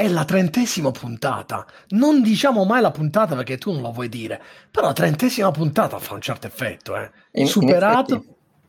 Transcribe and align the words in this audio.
È 0.00 0.06
la 0.06 0.24
trentesima 0.24 0.92
puntata. 0.92 1.66
Non 1.88 2.22
diciamo 2.22 2.64
mai 2.64 2.80
la 2.80 2.92
puntata 2.92 3.34
perché 3.34 3.58
tu 3.58 3.72
non 3.72 3.82
lo 3.82 3.90
vuoi 3.90 4.08
dire, 4.08 4.40
però 4.70 4.86
la 4.86 4.92
trentesima 4.92 5.50
puntata 5.50 5.98
fa 5.98 6.14
un 6.14 6.20
certo 6.20 6.46
effetto, 6.46 6.96
eh. 6.96 7.10
In- 7.32 7.48
Superato. 7.48 8.14
In 8.14 8.22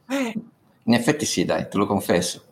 effetti, 0.07 0.50
in 0.86 0.94
effetti 0.96 1.26
sì, 1.26 1.46
dai, 1.46 1.70
te 1.70 1.78
lo 1.78 1.86
confesso. 1.86 2.46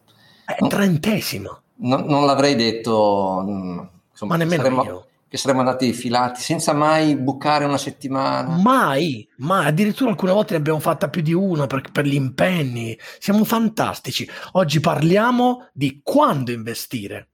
È 0.46 0.58
No. 0.60 0.68
trentesima. 0.68 1.60
Non, 1.78 2.06
non 2.06 2.28
l'avrei 2.28 2.54
detto, 2.54 3.44
mm, 3.44 3.80
insomma, 4.12 4.34
Ma 4.34 4.38
nemmeno 4.38 4.62
saremmo- 4.62 4.84
io. 4.84 5.08
che 5.28 5.38
saremmo 5.38 5.62
andati 5.62 5.92
filati 5.92 6.40
senza 6.42 6.74
mai 6.74 7.16
bucare 7.16 7.66
una 7.66 7.80
settimana. 7.80 8.58
Mai, 8.58 9.28
mai, 9.38 9.66
addirittura 9.66 10.12
alcune 10.12 10.34
volte 10.34 10.54
ne 10.54 10.60
abbiamo 10.60 10.78
fatta 10.80 11.10
più 11.10 11.24
di 11.24 11.34
una 11.34 11.66
per, 11.66 11.82
per 11.92 12.06
gli 12.06 12.14
impegni. 12.14 12.96
Siamo 13.18 13.44
fantastici. 13.44 14.30
Oggi 14.52 14.80
parliamo 14.80 15.68
di 15.74 16.02
quando 16.04 16.52
investire. 16.52 17.30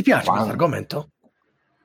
Ti 0.00 0.06
piace 0.06 0.24
Quando? 0.24 0.44
questo 0.44 0.62
argomento? 0.62 1.08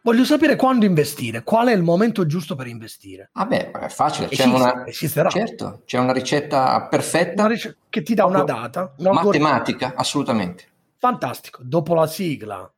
Voglio 0.01 0.23
sapere 0.23 0.55
quando 0.55 0.85
investire, 0.85 1.43
qual 1.43 1.67
è 1.67 1.73
il 1.73 1.81
momento 1.83 2.25
giusto 2.25 2.55
per 2.55 2.67
investire. 2.67 3.29
Vabbè, 3.33 3.71
è 3.71 3.89
facile, 3.89 4.27
c'è 4.29 4.43
Esiste, 4.43 4.55
una, 4.55 4.87
esisterà. 4.87 5.29
certo, 5.29 5.81
c'è 5.85 5.97
una 5.99 6.13
ricetta 6.13 6.87
perfetta, 6.87 7.43
Una 7.43 7.51
ric- 7.53 7.75
che 7.89 8.03
ti 8.03 8.13
dà 8.13 8.23
una 8.25 8.43
data, 8.43 8.93
un 8.99 9.07
algoritmo. 9.07 9.47
matematica, 9.49 9.93
assolutamente. 9.97 10.63
Fantastico. 10.97 11.59
Dopo 11.61 11.93
la 11.93 12.07
sigla. 12.07 12.71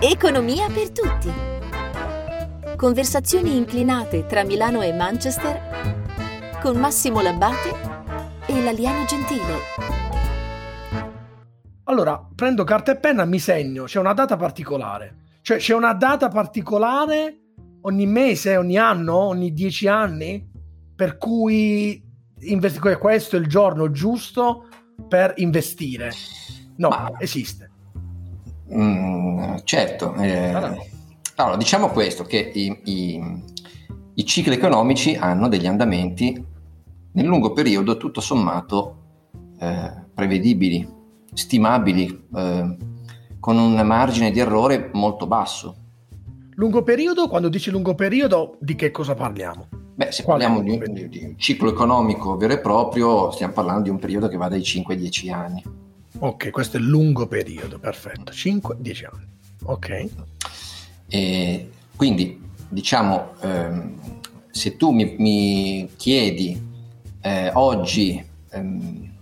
Economia 0.00 0.66
per 0.68 0.90
tutti. 0.90 1.32
Conversazioni 2.76 3.56
inclinate 3.56 4.26
tra 4.26 4.44
Milano 4.44 4.82
e 4.82 4.92
Manchester 4.92 6.58
con 6.60 6.76
Massimo 6.76 7.20
Labbate 7.22 7.74
e 8.46 8.62
l'alieno 8.62 9.04
gentile. 9.06 9.54
Allora, 11.88 12.24
prendo 12.34 12.64
carta 12.64 12.92
e 12.92 12.96
penna, 12.96 13.24
mi 13.24 13.38
segno, 13.38 13.84
c'è 13.84 14.00
una 14.00 14.12
data 14.12 14.36
particolare. 14.36 15.24
Cioè, 15.42 15.58
c'è 15.58 15.74
una 15.74 15.92
data 15.94 16.28
particolare 16.28 17.38
ogni 17.82 18.06
mese, 18.06 18.56
ogni 18.56 18.76
anno, 18.76 19.14
ogni 19.16 19.52
dieci 19.52 19.86
anni, 19.86 20.44
per 20.96 21.16
cui 21.16 22.02
investi- 22.40 22.80
questo 22.98 23.36
è 23.36 23.38
il 23.38 23.46
giorno 23.46 23.90
giusto 23.92 24.66
per 25.08 25.34
investire. 25.36 26.10
No, 26.76 26.88
Ma- 26.88 27.12
esiste. 27.20 27.70
Mm, 28.74 29.56
certo. 29.62 30.14
eh, 30.16 30.48
Allora. 30.48 30.76
allora, 31.36 31.56
diciamo 31.56 31.88
questo, 31.90 32.24
che 32.24 32.50
i, 32.52 32.80
i- 32.84 33.42
i 34.14 34.24
cicli 34.24 34.54
economici 34.54 35.14
hanno 35.14 35.46
degli 35.46 35.66
andamenti 35.68 36.44
nel 37.12 37.24
lungo 37.24 37.52
periodo 37.52 37.96
tutto 37.96 38.20
sommato 38.20 39.02
eh, 39.60 39.92
prevedibili, 40.12 40.86
stimabili, 41.36 42.28
eh, 42.34 42.76
con 43.38 43.58
un 43.58 43.74
margine 43.84 44.30
di 44.30 44.40
errore 44.40 44.90
molto 44.94 45.26
basso. 45.26 45.76
Lungo 46.54 46.82
periodo, 46.82 47.28
quando 47.28 47.48
dici 47.48 47.70
lungo 47.70 47.94
periodo, 47.94 48.56
di 48.60 48.74
che 48.74 48.90
cosa 48.90 49.14
parliamo? 49.14 49.68
Beh, 49.94 50.10
se 50.10 50.22
Quale 50.22 50.44
parliamo 50.44 50.68
di, 50.68 50.78
periodo? 50.78 51.08
di 51.08 51.24
un 51.24 51.38
ciclo 51.38 51.70
economico 51.70 52.36
vero 52.36 52.54
e 52.54 52.58
proprio, 52.60 53.30
stiamo 53.30 53.52
parlando 53.52 53.82
di 53.82 53.90
un 53.90 53.98
periodo 53.98 54.28
che 54.28 54.36
va 54.36 54.48
dai 54.48 54.62
5 54.62 54.94
ai 54.94 55.00
10 55.00 55.30
anni. 55.30 55.62
Ok, 56.18 56.50
questo 56.50 56.78
è 56.78 56.80
lungo 56.80 57.26
periodo, 57.26 57.78
perfetto. 57.78 58.32
5-10 58.32 59.04
anni. 59.12 59.26
Ok. 59.64 60.08
E 61.08 61.70
quindi, 61.94 62.40
diciamo, 62.68 63.34
ehm, 63.42 63.94
se 64.50 64.76
tu 64.76 64.90
mi, 64.90 65.14
mi 65.18 65.90
chiedi 65.96 66.58
eh, 67.20 67.50
oggi 67.52 68.24
ehm, 68.50 69.14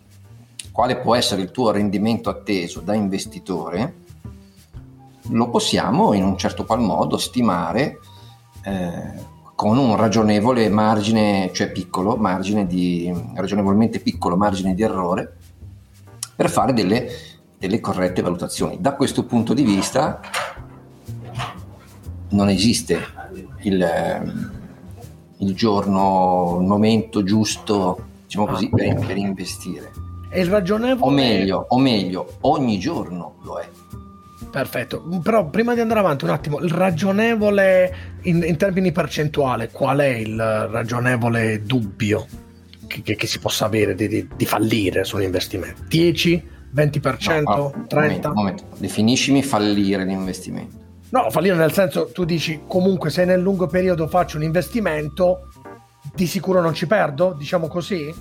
quale 0.75 0.97
può 0.97 1.15
essere 1.15 1.41
il 1.41 1.53
tuo 1.53 1.71
rendimento 1.71 2.29
atteso 2.29 2.81
da 2.81 2.95
investitore, 2.95 3.95
lo 5.29 5.49
possiamo 5.49 6.15
in 6.15 6.25
un 6.25 6.37
certo 6.37 6.65
qual 6.65 6.81
modo 6.81 7.17
stimare 7.17 8.01
eh, 8.65 9.13
con 9.55 9.79
un 9.79 9.95
ragionevole 9.95 10.69
margine, 10.71 11.53
cioè 11.53 11.71
piccolo, 11.71 12.17
margine 12.17 12.67
di, 12.67 13.09
ragionevolmente 13.37 14.01
piccolo 14.01 14.37
margine 14.37 14.75
di 14.75 14.83
errore 14.83 15.37
per 16.35 16.51
fare 16.51 16.73
delle, 16.73 17.09
delle 17.57 17.79
corrette 17.79 18.21
valutazioni. 18.21 18.81
Da 18.81 18.95
questo 18.97 19.27
punto 19.27 19.55
di 19.55 19.63
vista 19.63 20.19
non 22.31 22.49
esiste 22.49 22.99
il, 23.61 24.53
il 25.37 25.55
giorno, 25.55 26.59
il 26.61 26.67
momento 26.67 27.23
giusto, 27.23 28.07
diciamo 28.25 28.47
così, 28.47 28.69
per, 28.71 29.07
per 29.07 29.17
investire. 29.17 30.04
Il 30.35 30.47
ragionevole... 30.47 31.11
O 31.13 31.15
meglio, 31.15 31.67
o 31.69 31.79
meglio, 31.79 32.37
ogni 32.43 32.79
giorno 32.79 33.37
lo 33.43 33.59
è. 33.59 33.69
Perfetto, 34.51 35.03
però 35.23 35.47
prima 35.49 35.75
di 35.75 35.81
andare 35.81 36.01
avanti 36.01 36.25
un 36.25 36.31
attimo, 36.31 36.61
il 36.61 36.71
ragionevole 36.71 37.95
in, 38.23 38.43
in 38.47 38.57
termini 38.57 38.93
percentuali, 38.93 39.69
qual 39.73 39.99
è 39.99 40.07
il 40.07 40.37
ragionevole 40.71 41.63
dubbio 41.63 42.25
che, 42.87 43.03
che- 43.03 43.17
che 43.17 43.27
si 43.27 43.41
possa 43.41 43.65
avere 43.67 43.95
di, 43.97 44.07
di- 44.07 44.29
di 44.37 44.47
fallire 44.47 45.03
su 45.05 45.17
un 45.17 45.23
investimento? 45.23 45.83
10, 45.89 46.49
20%, 46.73 47.43
No, 47.43 47.55
no, 47.57 47.73
un 47.75 47.87
30%? 47.89 47.95
momento, 47.95 48.33
momento. 48.33 48.65
Definiscimi 48.79 49.43
fallire 49.43 50.05
l'investimento. 50.05 50.77
No, 51.11 51.31
fallire 51.31 51.57
nel 51.57 51.73
senso, 51.73 52.11
tu 52.13 52.25
dici 52.25 52.61
comunque 52.67 53.11
se 53.11 53.25
nel 53.25 53.41
lungo 53.41 53.67
periodo 53.67 54.07
faccio 54.07 54.37
un 54.37 54.45
investimento, 54.45 55.49
di 56.15 56.27
sicuro 56.29 56.61
non 56.61 56.75
ci 56.75 56.87
perdo, 56.87 57.35
diciamo 57.37 57.67
così? 57.67 58.13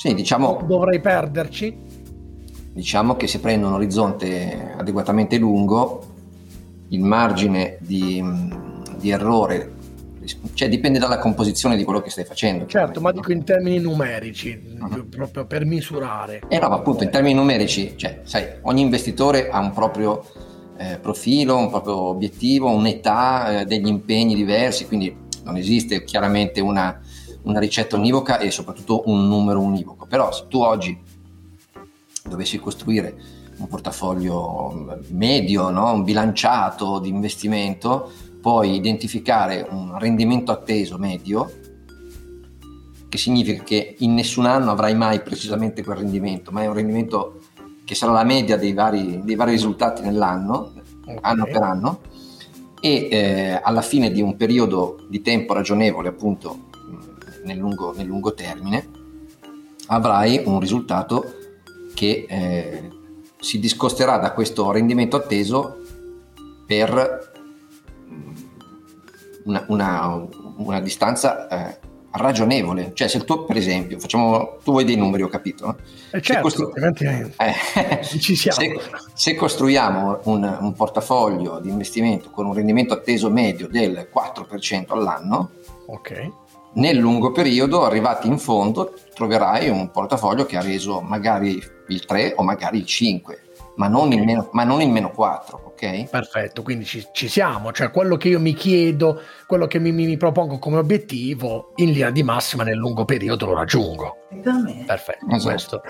Sì, 0.00 0.14
diciamo, 0.14 0.62
Dovrei 0.66 0.98
perderci? 0.98 1.76
diciamo 2.72 3.16
che 3.16 3.26
se 3.26 3.38
prendo 3.38 3.66
un 3.66 3.74
orizzonte 3.74 4.74
adeguatamente 4.78 5.36
lungo, 5.36 6.02
il 6.88 7.00
margine 7.00 7.76
di, 7.80 8.24
di 8.96 9.10
errore, 9.10 9.72
cioè 10.54 10.70
dipende 10.70 10.98
dalla 10.98 11.18
composizione 11.18 11.76
di 11.76 11.84
quello 11.84 12.00
che 12.00 12.08
stai 12.08 12.24
facendo. 12.24 12.64
Certo, 12.64 13.02
ma 13.02 13.12
dico 13.12 13.30
in 13.30 13.44
termini 13.44 13.78
numerici, 13.78 14.58
Mhm. 14.78 15.08
proprio 15.10 15.44
per 15.44 15.66
misurare. 15.66 16.40
Eh 16.48 16.58
no, 16.58 16.70
ma 16.70 16.76
appunto 16.76 17.04
in 17.04 17.10
termini 17.10 17.34
numerici, 17.34 17.92
cioè, 17.96 18.20
sai, 18.22 18.46
ogni 18.62 18.80
investitore 18.80 19.50
ha 19.50 19.58
un 19.58 19.72
proprio 19.72 20.24
eh, 20.78 20.96
profilo, 20.98 21.58
un 21.58 21.68
proprio 21.68 21.94
obiettivo, 22.04 22.70
un'età, 22.70 23.60
eh, 23.60 23.64
degli 23.66 23.86
impegni 23.86 24.34
diversi, 24.34 24.86
quindi 24.86 25.14
non 25.44 25.58
esiste 25.58 26.04
chiaramente 26.04 26.62
una, 26.62 26.98
una 27.42 27.58
ricetta 27.58 27.96
univoca 27.96 28.38
e 28.38 28.50
soprattutto 28.50 29.02
un 29.06 29.28
numero 29.28 29.60
univoco. 29.60 30.06
Però 30.06 30.32
se 30.32 30.44
tu 30.48 30.60
oggi 30.60 30.98
dovessi 32.28 32.58
costruire 32.58 33.38
un 33.58 33.68
portafoglio 33.68 35.00
medio, 35.08 35.70
no? 35.70 35.92
un 35.92 36.02
bilanciato 36.02 36.98
di 36.98 37.08
investimento, 37.08 38.10
puoi 38.40 38.74
identificare 38.74 39.66
un 39.68 39.98
rendimento 39.98 40.50
atteso 40.50 40.96
medio, 40.96 41.50
che 43.08 43.18
significa 43.18 43.62
che 43.62 43.96
in 43.98 44.14
nessun 44.14 44.46
anno 44.46 44.70
avrai 44.70 44.94
mai 44.94 45.20
precisamente 45.20 45.84
quel 45.84 45.98
rendimento, 45.98 46.50
ma 46.50 46.62
è 46.62 46.66
un 46.66 46.74
rendimento 46.74 47.40
che 47.84 47.94
sarà 47.94 48.12
la 48.12 48.24
media 48.24 48.56
dei 48.56 48.72
vari, 48.72 49.20
dei 49.24 49.34
vari 49.34 49.50
risultati 49.52 50.02
nell'anno, 50.02 50.72
Ok. 51.06 51.18
anno 51.22 51.44
per 51.44 51.62
anno, 51.62 52.00
e 52.80 53.08
eh, 53.10 53.60
alla 53.62 53.82
fine 53.82 54.10
di 54.10 54.22
un 54.22 54.36
periodo 54.36 55.04
di 55.08 55.20
tempo 55.22 55.52
ragionevole, 55.52 56.08
appunto 56.08 56.68
nel 57.44 57.56
lungo, 57.58 57.92
nel 57.94 58.06
lungo 58.06 58.34
termine, 58.34 58.88
avrai 59.88 60.42
un 60.44 60.60
risultato 60.60 61.34
che 61.94 62.26
eh, 62.28 62.88
si 63.40 63.58
discosterà 63.58 64.18
da 64.18 64.32
questo 64.32 64.70
rendimento 64.70 65.16
atteso 65.16 65.78
per 66.66 67.32
mh, 68.06 68.32
una, 69.44 69.64
una- 69.68 70.26
una 70.56 70.80
distanza 70.80 71.48
eh, 71.48 71.78
ragionevole. 72.12 72.90
Cioè, 72.94 73.08
se 73.08 73.24
tu, 73.24 73.46
per 73.46 73.56
esempio, 73.56 73.98
facciamo, 73.98 74.58
tu 74.62 74.72
vuoi 74.72 74.84
dei 74.84 74.96
numeri, 74.96 75.22
ho 75.22 75.28
capito, 75.28 75.66
no? 75.66 75.76
E 76.10 76.20
certo, 76.20 76.42
costru- 76.42 76.72
altrimenti 76.76 77.04
Eh, 77.40 78.04
ci 78.20 78.36
siamo. 78.36 78.58
Se, 78.60 78.80
se 79.14 79.34
costruiamo 79.34 80.20
un, 80.24 80.58
un 80.60 80.72
portafoglio 80.74 81.58
di 81.60 81.70
investimento 81.70 82.30
con 82.30 82.46
un 82.46 82.52
rendimento 82.54 82.92
atteso 82.94 83.30
medio 83.30 83.68
del 83.68 84.08
4% 84.14 84.84
all'anno, 84.88 85.50
Ok. 85.86 86.30
Nel 86.74 86.96
lungo 86.96 87.32
periodo, 87.32 87.84
arrivati 87.84 88.28
in 88.28 88.38
fondo, 88.38 88.94
troverai 89.14 89.68
un 89.68 89.90
portafoglio 89.90 90.46
che 90.46 90.56
ha 90.56 90.62
reso 90.62 91.00
magari 91.00 91.62
il 91.88 92.04
3 92.04 92.34
o 92.36 92.42
magari 92.42 92.78
il 92.78 92.86
5, 92.86 93.42
ma 93.76 93.88
non, 93.88 94.12
il, 94.12 94.22
meno, 94.24 94.48
ma 94.52 94.64
non 94.64 94.80
il 94.80 94.90
meno 94.90 95.10
4, 95.10 95.62
ok? 95.66 96.08
Perfetto, 96.10 96.62
quindi 96.62 96.84
ci, 96.84 97.06
ci 97.12 97.28
siamo, 97.28 97.72
cioè 97.72 97.90
quello 97.90 98.16
che 98.16 98.28
io 98.28 98.38
mi 98.38 98.54
chiedo, 98.54 99.20
quello 99.46 99.66
che 99.66 99.78
mi, 99.78 99.90
mi- 99.90 100.06
mi 100.06 100.16
propongo 100.16 100.58
come 100.58 100.76
obiettivo, 100.76 101.72
in 101.76 101.90
linea 101.90 102.10
di 102.10 102.22
massima 102.22 102.62
nel 102.62 102.76
lungo 102.76 103.04
periodo 103.04 103.46
lo 103.46 103.54
raggiungo. 103.54 104.18
Perfetto, 104.86 105.26
Esatto. 105.28 105.48
questo. 105.48 105.82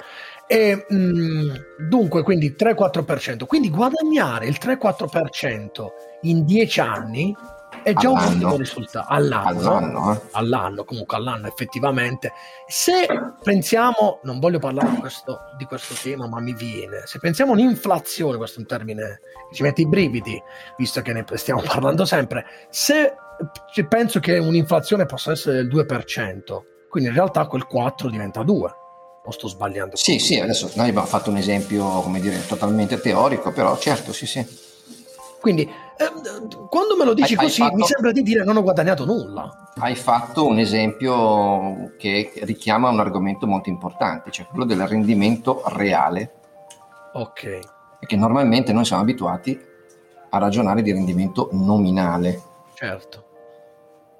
E, 0.46 0.84
mh, 0.88 1.52
dunque, 1.88 2.22
quindi 2.22 2.56
3-4%, 2.58 3.44
quindi 3.46 3.70
guadagnare 3.70 4.46
il 4.46 4.56
3-4% 4.60 5.86
in 6.22 6.44
10 6.44 6.80
anni 6.80 7.34
è 7.82 7.92
già 7.92 8.08
all'anno. 8.08 8.26
un 8.26 8.34
ottimo 8.34 8.56
risultato 8.56 9.06
all'anno, 9.08 9.60
all'anno, 9.60 10.12
eh? 10.12 10.20
all'anno, 10.32 10.84
comunque 10.84 11.16
all'anno 11.16 11.46
effettivamente. 11.46 12.32
Se 12.66 13.06
pensiamo, 13.42 14.20
non 14.22 14.38
voglio 14.38 14.58
parlare 14.58 14.90
di 14.90 14.96
questo, 14.96 15.38
di 15.56 15.64
questo 15.64 15.94
tema, 16.00 16.26
ma 16.26 16.40
mi 16.40 16.54
viene, 16.54 17.02
se 17.04 17.18
pensiamo 17.18 17.52
all'inflazione, 17.52 18.36
questo 18.36 18.58
è 18.58 18.60
un 18.60 18.66
termine 18.66 19.20
che 19.48 19.54
ci 19.54 19.62
mette 19.62 19.82
i 19.82 19.86
brividi, 19.86 20.40
visto 20.76 21.00
che 21.02 21.12
ne 21.12 21.24
stiamo 21.34 21.62
parlando 21.62 22.04
sempre, 22.04 22.44
se 22.68 23.14
penso 23.88 24.20
che 24.20 24.38
un'inflazione 24.38 25.06
possa 25.06 25.32
essere 25.32 25.56
del 25.56 25.68
2%, 25.68 26.60
quindi 26.88 27.08
in 27.08 27.14
realtà 27.14 27.46
quel 27.46 27.66
4 27.66 28.10
diventa 28.10 28.42
2 28.42 28.74
o 29.22 29.30
sto 29.30 29.48
sbagliando? 29.48 29.96
Sì, 29.96 30.18
sì, 30.18 30.40
adesso 30.40 30.70
noi 30.74 30.88
abbiamo 30.88 31.06
fatto 31.06 31.30
un 31.30 31.36
esempio, 31.36 31.84
come 32.00 32.20
dire, 32.20 32.44
totalmente 32.46 33.00
teorico, 33.00 33.52
però 33.52 33.76
certo, 33.78 34.12
sì, 34.12 34.26
sì. 34.26 34.68
Quindi, 35.40 35.70
quando 36.68 36.96
me 36.96 37.04
lo 37.04 37.12
dici 37.12 37.34
hai, 37.34 37.44
così, 37.44 37.60
hai 37.60 37.68
fatto, 37.68 37.76
mi 37.76 37.84
sembra 37.84 38.12
di 38.12 38.22
dire 38.22 38.42
non 38.44 38.56
ho 38.56 38.62
guadagnato 38.62 39.04
nulla. 39.04 39.72
Hai 39.78 39.94
fatto 39.94 40.46
un 40.46 40.58
esempio 40.58 41.92
che 41.98 42.32
richiama 42.42 42.88
un 42.88 43.00
argomento 43.00 43.46
molto 43.46 43.68
importante, 43.68 44.30
cioè 44.30 44.46
quello 44.46 44.64
del 44.64 44.86
rendimento 44.86 45.62
reale. 45.66 46.32
Ok. 47.12 47.58
Perché 47.98 48.16
normalmente 48.16 48.72
noi 48.72 48.84
siamo 48.86 49.02
abituati 49.02 49.58
a 50.30 50.38
ragionare 50.38 50.80
di 50.80 50.92
rendimento 50.92 51.48
nominale. 51.52 52.40
Certo. 52.74 53.24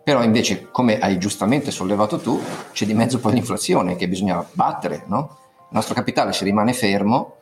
Però 0.02 0.22
invece, 0.22 0.70
come 0.70 0.98
hai 0.98 1.18
giustamente 1.18 1.70
sollevato 1.70 2.18
tu, 2.18 2.40
c'è 2.72 2.84
di 2.84 2.94
mezzo 2.94 3.20
poi 3.20 3.34
l'inflazione 3.34 3.96
che 3.96 4.08
bisogna 4.08 4.44
battere, 4.52 5.04
no? 5.06 5.38
Il 5.60 5.76
nostro 5.76 5.94
capitale 5.94 6.32
se 6.32 6.44
rimane 6.44 6.72
fermo 6.72 7.36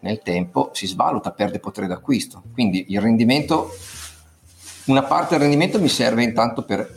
nel 0.00 0.20
tempo 0.22 0.70
si 0.72 0.86
svaluta, 0.86 1.32
perde 1.32 1.58
potere 1.58 1.86
d'acquisto. 1.86 2.42
Quindi 2.52 2.86
il 2.88 3.00
rendimento, 3.00 3.70
una 4.86 5.02
parte 5.02 5.30
del 5.30 5.40
rendimento 5.40 5.80
mi 5.80 5.88
serve 5.88 6.22
intanto 6.22 6.64
per 6.64 6.94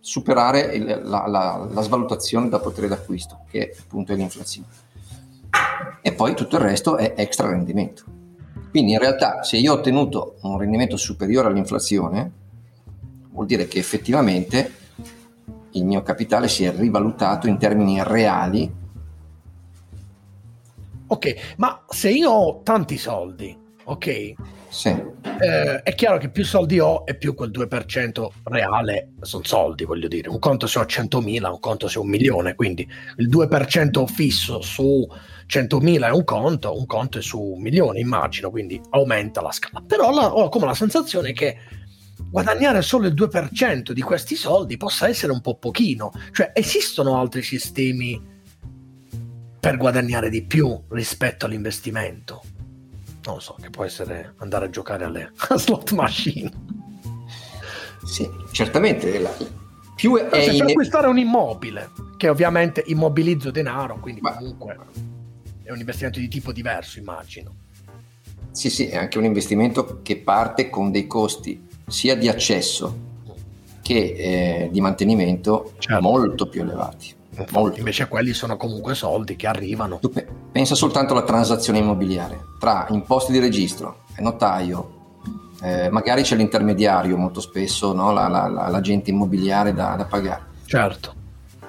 superare 0.00 0.60
il, 0.74 0.84
la, 1.04 1.26
la, 1.26 1.68
la, 1.68 1.80
svalutazione 1.82 2.48
da 2.48 2.60
potere 2.60 2.86
d'acquisto, 2.86 3.40
che 3.50 3.74
appunto 3.78 4.12
è 4.12 4.16
l'inflazione. 4.16 4.68
E 6.00 6.12
poi 6.12 6.34
tutto 6.34 6.56
il 6.56 6.62
resto 6.62 6.96
è 6.96 7.14
extra 7.16 7.48
rendimento. 7.48 8.04
Quindi 8.70 8.92
in 8.92 8.98
realtà 8.98 9.42
se 9.42 9.56
io 9.56 9.72
ho 9.72 9.76
ottenuto 9.76 10.36
un 10.42 10.58
rendimento 10.58 10.96
superiore 10.96 11.48
all'inflazione, 11.48 12.30
vuol 13.30 13.46
dire 13.46 13.66
che 13.66 13.78
effettivamente 13.78 14.84
il 15.72 15.84
mio 15.84 16.02
capitale 16.02 16.48
si 16.48 16.64
è 16.64 16.72
rivalutato 16.74 17.48
in 17.48 17.58
termini 17.58 18.02
reali. 18.02 18.84
Ok, 21.08 21.54
ma 21.56 21.84
se 21.88 22.10
io 22.10 22.30
ho 22.30 22.62
tanti 22.62 22.98
soldi, 22.98 23.56
ok? 23.84 24.32
Sì. 24.68 24.88
Eh, 24.88 25.82
è 25.82 25.94
chiaro 25.94 26.18
che 26.18 26.30
più 26.30 26.44
soldi 26.44 26.78
ho 26.80 27.04
e 27.06 27.16
più 27.16 27.34
quel 27.34 27.50
2% 27.50 28.28
reale 28.44 29.12
sono 29.20 29.44
soldi, 29.44 29.84
voglio 29.84 30.08
dire. 30.08 30.28
Un 30.28 30.38
conto 30.38 30.66
se 30.66 30.78
ho 30.78 30.82
100.000, 30.82 31.50
un 31.50 31.60
conto 31.60 31.88
se 31.88 31.98
ho 31.98 32.02
un 32.02 32.08
milione, 32.08 32.54
quindi 32.54 32.86
il 33.16 33.28
2% 33.28 34.04
fisso 34.06 34.60
su 34.60 35.06
100.000 35.48 36.06
è 36.06 36.10
un 36.10 36.24
conto, 36.24 36.76
un 36.76 36.86
conto 36.86 37.18
è 37.18 37.22
su 37.22 37.40
un 37.40 37.62
milione, 37.62 38.00
immagino, 38.00 38.50
quindi 38.50 38.80
aumenta 38.90 39.40
la 39.40 39.52
scala. 39.52 39.82
Però 39.86 40.12
la, 40.12 40.34
ho 40.34 40.48
come 40.48 40.66
la 40.66 40.74
sensazione 40.74 41.32
che 41.32 41.56
guadagnare 42.30 42.82
solo 42.82 43.06
il 43.06 43.14
2% 43.14 43.92
di 43.92 44.02
questi 44.02 44.34
soldi 44.34 44.76
possa 44.76 45.08
essere 45.08 45.32
un 45.32 45.40
po' 45.40 45.56
pochino. 45.56 46.12
Cioè, 46.32 46.50
esistono 46.54 47.18
altri 47.18 47.42
sistemi 47.42 48.34
per 49.58 49.76
guadagnare 49.76 50.30
di 50.30 50.42
più 50.42 50.80
rispetto 50.88 51.46
all'investimento? 51.46 52.42
Non 53.24 53.36
lo 53.36 53.40
so, 53.40 53.56
che 53.60 53.70
può 53.70 53.84
essere 53.84 54.34
andare 54.38 54.66
a 54.66 54.70
giocare 54.70 55.04
alle 55.04 55.32
slot 55.56 55.92
machine. 55.92 56.50
Sì, 58.04 58.28
certamente. 58.52 59.18
La, 59.18 59.34
più 59.96 60.16
è 60.16 60.28
cioè, 60.30 60.52
in... 60.52 60.58
per 60.58 60.70
acquistare 60.70 61.06
un 61.08 61.18
immobile, 61.18 61.90
che 62.16 62.28
ovviamente 62.28 62.82
immobilizzo 62.86 63.50
denaro, 63.50 63.98
quindi 63.98 64.20
Ma... 64.20 64.36
comunque 64.36 64.76
è 65.62 65.72
un 65.72 65.78
investimento 65.78 66.20
di 66.20 66.28
tipo 66.28 66.52
diverso, 66.52 66.98
immagino. 66.98 67.54
Sì, 68.52 68.70
sì, 68.70 68.86
è 68.86 68.96
anche 68.96 69.18
un 69.18 69.24
investimento 69.24 70.00
che 70.02 70.18
parte 70.18 70.70
con 70.70 70.90
dei 70.90 71.06
costi 71.06 71.66
sia 71.86 72.16
di 72.16 72.28
accesso 72.28 73.04
che 73.82 74.14
eh, 74.64 74.68
di 74.70 74.80
mantenimento 74.80 75.74
certo. 75.78 76.02
molto 76.02 76.48
più 76.48 76.62
elevati. 76.62 77.14
Molto. 77.50 77.78
Invece 77.78 78.08
quelli 78.08 78.32
sono 78.32 78.56
comunque 78.56 78.94
soldi 78.94 79.36
che 79.36 79.46
arrivano. 79.46 79.98
Tu 79.98 80.12
pensa 80.50 80.74
soltanto 80.74 81.12
alla 81.12 81.24
transazione 81.24 81.78
immobiliare, 81.78 82.40
tra 82.58 82.86
imposti 82.90 83.32
di 83.32 83.38
registro, 83.38 84.04
notaio, 84.18 84.96
eh, 85.62 85.88
magari 85.90 86.22
c'è 86.22 86.36
l'intermediario 86.36 87.16
molto 87.16 87.40
spesso, 87.40 87.92
no? 87.92 88.12
la, 88.12 88.28
la, 88.28 88.48
la, 88.48 88.68
l'agente 88.68 89.10
immobiliare 89.10 89.72
da, 89.72 89.94
da 89.96 90.04
pagare. 90.04 90.44
Certo. 90.64 91.14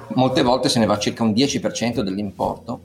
Molte 0.09 0.41
volte 0.41 0.69
se 0.69 0.79
ne 0.79 0.85
va 0.85 0.97
circa 0.97 1.23
un 1.23 1.31
10% 1.31 1.99
dell'importo 2.01 2.81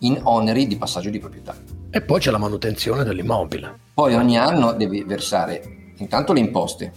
in 0.00 0.18
oneri 0.22 0.66
di 0.66 0.76
passaggio 0.76 1.10
di 1.10 1.18
proprietà. 1.18 1.54
E 1.90 2.00
poi 2.02 2.20
c'è 2.20 2.30
la 2.30 2.38
manutenzione 2.38 3.04
dell'immobile. 3.04 3.84
Poi 3.94 4.14
ogni 4.14 4.36
anno 4.36 4.72
devi 4.72 5.02
versare 5.04 5.92
intanto 5.96 6.32
le 6.32 6.40
imposte, 6.40 6.92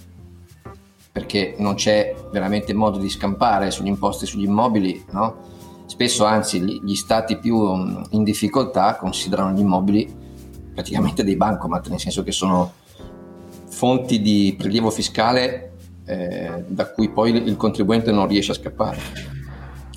perché 1.11 1.55
non 1.57 1.75
c'è 1.75 2.15
veramente 2.31 2.73
modo 2.73 2.97
di 2.97 3.09
scampare 3.09 3.71
sugli 3.71 3.87
imposti 3.87 4.25
sugli 4.25 4.43
immobili, 4.43 5.03
no? 5.11 5.57
Spesso 5.85 6.23
anzi 6.23 6.61
gli 6.61 6.95
stati 6.95 7.37
più 7.37 7.57
mm, 7.57 8.01
in 8.11 8.23
difficoltà 8.23 8.95
considerano 8.95 9.55
gli 9.55 9.59
immobili 9.59 10.07
praticamente 10.73 11.23
dei 11.23 11.35
bancomat, 11.35 11.89
nel 11.89 11.99
senso 11.99 12.23
che 12.23 12.31
sono 12.31 12.73
fonti 13.67 14.21
di 14.21 14.55
prelievo 14.57 14.91
fiscale 14.91 15.73
eh, 16.05 16.63
da 16.67 16.91
cui 16.91 17.09
poi 17.09 17.31
il 17.31 17.57
contribuente 17.57 18.11
non 18.11 18.27
riesce 18.27 18.51
a 18.51 18.55
scappare, 18.55 18.99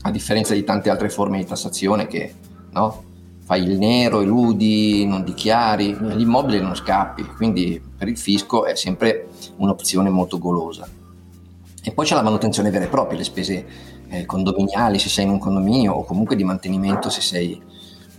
a 0.02 0.10
differenza 0.10 0.54
di 0.54 0.64
tante 0.64 0.90
altre 0.90 1.08
forme 1.08 1.38
di 1.38 1.44
tassazione 1.44 2.06
che 2.06 2.34
no? 2.70 3.04
fai 3.44 3.62
il 3.64 3.78
nero, 3.78 4.20
eludi, 4.20 5.04
non 5.04 5.24
dichiari, 5.24 5.96
l'immobile 6.14 6.60
non 6.60 6.74
scappi, 6.74 7.22
quindi 7.36 7.80
per 7.96 8.08
il 8.08 8.16
fisco 8.16 8.64
è 8.64 8.74
sempre 8.74 9.28
un'opzione 9.56 10.08
molto 10.10 10.38
golosa. 10.38 10.88
E 11.82 11.93
poi 11.93 12.05
c'è 12.06 12.14
la 12.14 12.23
manutenzione 12.23 12.70
vera 12.70 12.84
e 12.84 12.88
propria, 12.88 13.19
le 13.19 13.25
spese 13.25 13.67
eh, 14.08 14.25
condominiali 14.25 14.99
se 14.99 15.08
sei 15.08 15.25
in 15.25 15.31
un 15.31 15.38
condominio 15.38 15.93
o 15.93 16.05
comunque 16.05 16.37
di 16.37 16.44
mantenimento 16.44 17.11
se 17.11 17.20
sei 17.20 17.62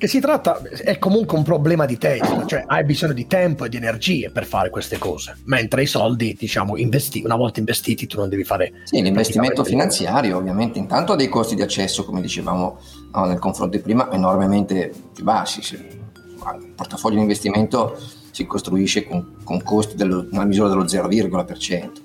che 0.03 0.09
si 0.09 0.19
tratta, 0.19 0.61
è 0.83 0.99
comunque 0.99 1.37
un 1.37 1.45
problema 1.45 1.85
di 1.85 1.97
testa, 1.97 2.45
cioè 2.45 2.65
hai 2.67 2.83
bisogno 2.83 3.13
di 3.13 3.25
tempo 3.25 3.63
e 3.63 3.69
di 3.69 3.77
energie 3.77 4.31
per 4.31 4.43
fare 4.45 4.69
queste 4.69 4.97
cose, 4.97 5.37
mentre 5.45 5.83
i 5.83 5.85
soldi, 5.85 6.35
diciamo, 6.37 6.75
investi, 6.75 7.21
una 7.23 7.37
volta 7.37 7.59
investiti 7.59 8.05
tu 8.05 8.17
non 8.17 8.27
devi 8.27 8.43
fare... 8.43 8.81
Sì, 8.83 9.01
l'investimento 9.01 9.63
finanziario 9.63 10.35
ovviamente 10.35 10.77
intanto 10.77 11.13
ha 11.13 11.15
dei 11.15 11.29
costi 11.29 11.55
di 11.55 11.61
accesso, 11.61 12.03
come 12.03 12.19
dicevamo 12.19 12.79
no, 13.13 13.25
nel 13.27 13.39
confronto 13.39 13.77
di 13.77 13.81
prima, 13.81 14.11
enormemente 14.11 14.91
più 15.13 15.23
bassi. 15.23 15.61
Il 15.73 16.73
portafoglio 16.75 17.15
di 17.15 17.21
investimento 17.21 17.97
si 18.31 18.45
costruisce 18.45 19.07
con, 19.07 19.35
con 19.41 19.63
costi 19.63 19.95
dello, 19.95 20.27
nella 20.31 20.43
misura 20.43 20.67
dello 20.67 20.83
0,%. 20.83 22.02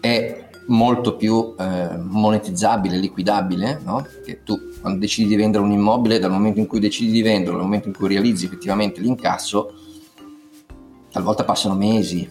È 0.00 0.48
molto 0.66 1.16
più 1.16 1.54
eh, 1.58 1.96
monetizzabile, 1.96 2.96
liquidabile, 2.96 3.80
no? 3.84 4.06
che 4.24 4.42
tu 4.42 4.58
quando 4.80 5.00
decidi 5.00 5.28
di 5.28 5.36
vendere 5.36 5.62
un 5.62 5.72
immobile, 5.72 6.18
dal 6.18 6.30
momento 6.30 6.60
in 6.60 6.66
cui 6.66 6.80
decidi 6.80 7.10
di 7.10 7.22
venderlo, 7.22 7.56
dal 7.56 7.66
momento 7.66 7.88
in 7.88 7.94
cui 7.94 8.08
realizzi 8.08 8.46
effettivamente 8.46 9.00
l'incasso, 9.00 9.74
talvolta 11.10 11.44
passano 11.44 11.74
mesi. 11.74 12.28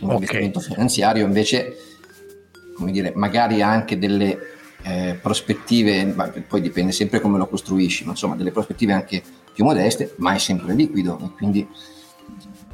Un 0.00 0.10
okay. 0.10 0.14
investimento 0.14 0.60
finanziario 0.60 1.24
invece, 1.24 1.76
come 2.74 2.90
dire, 2.90 3.12
magari 3.14 3.62
anche 3.62 3.98
delle 3.98 4.38
eh, 4.82 5.18
prospettive, 5.20 6.14
poi 6.46 6.60
dipende 6.60 6.92
sempre 6.92 7.20
come 7.20 7.36
lo 7.36 7.48
costruisci, 7.48 8.04
ma 8.04 8.12
insomma 8.12 8.36
delle 8.36 8.52
prospettive 8.52 8.92
anche 8.92 9.22
più 9.52 9.64
modeste, 9.64 10.14
ma 10.18 10.34
è 10.34 10.38
sempre 10.38 10.74
liquido 10.74 11.18
e 11.22 11.30
quindi 11.36 11.68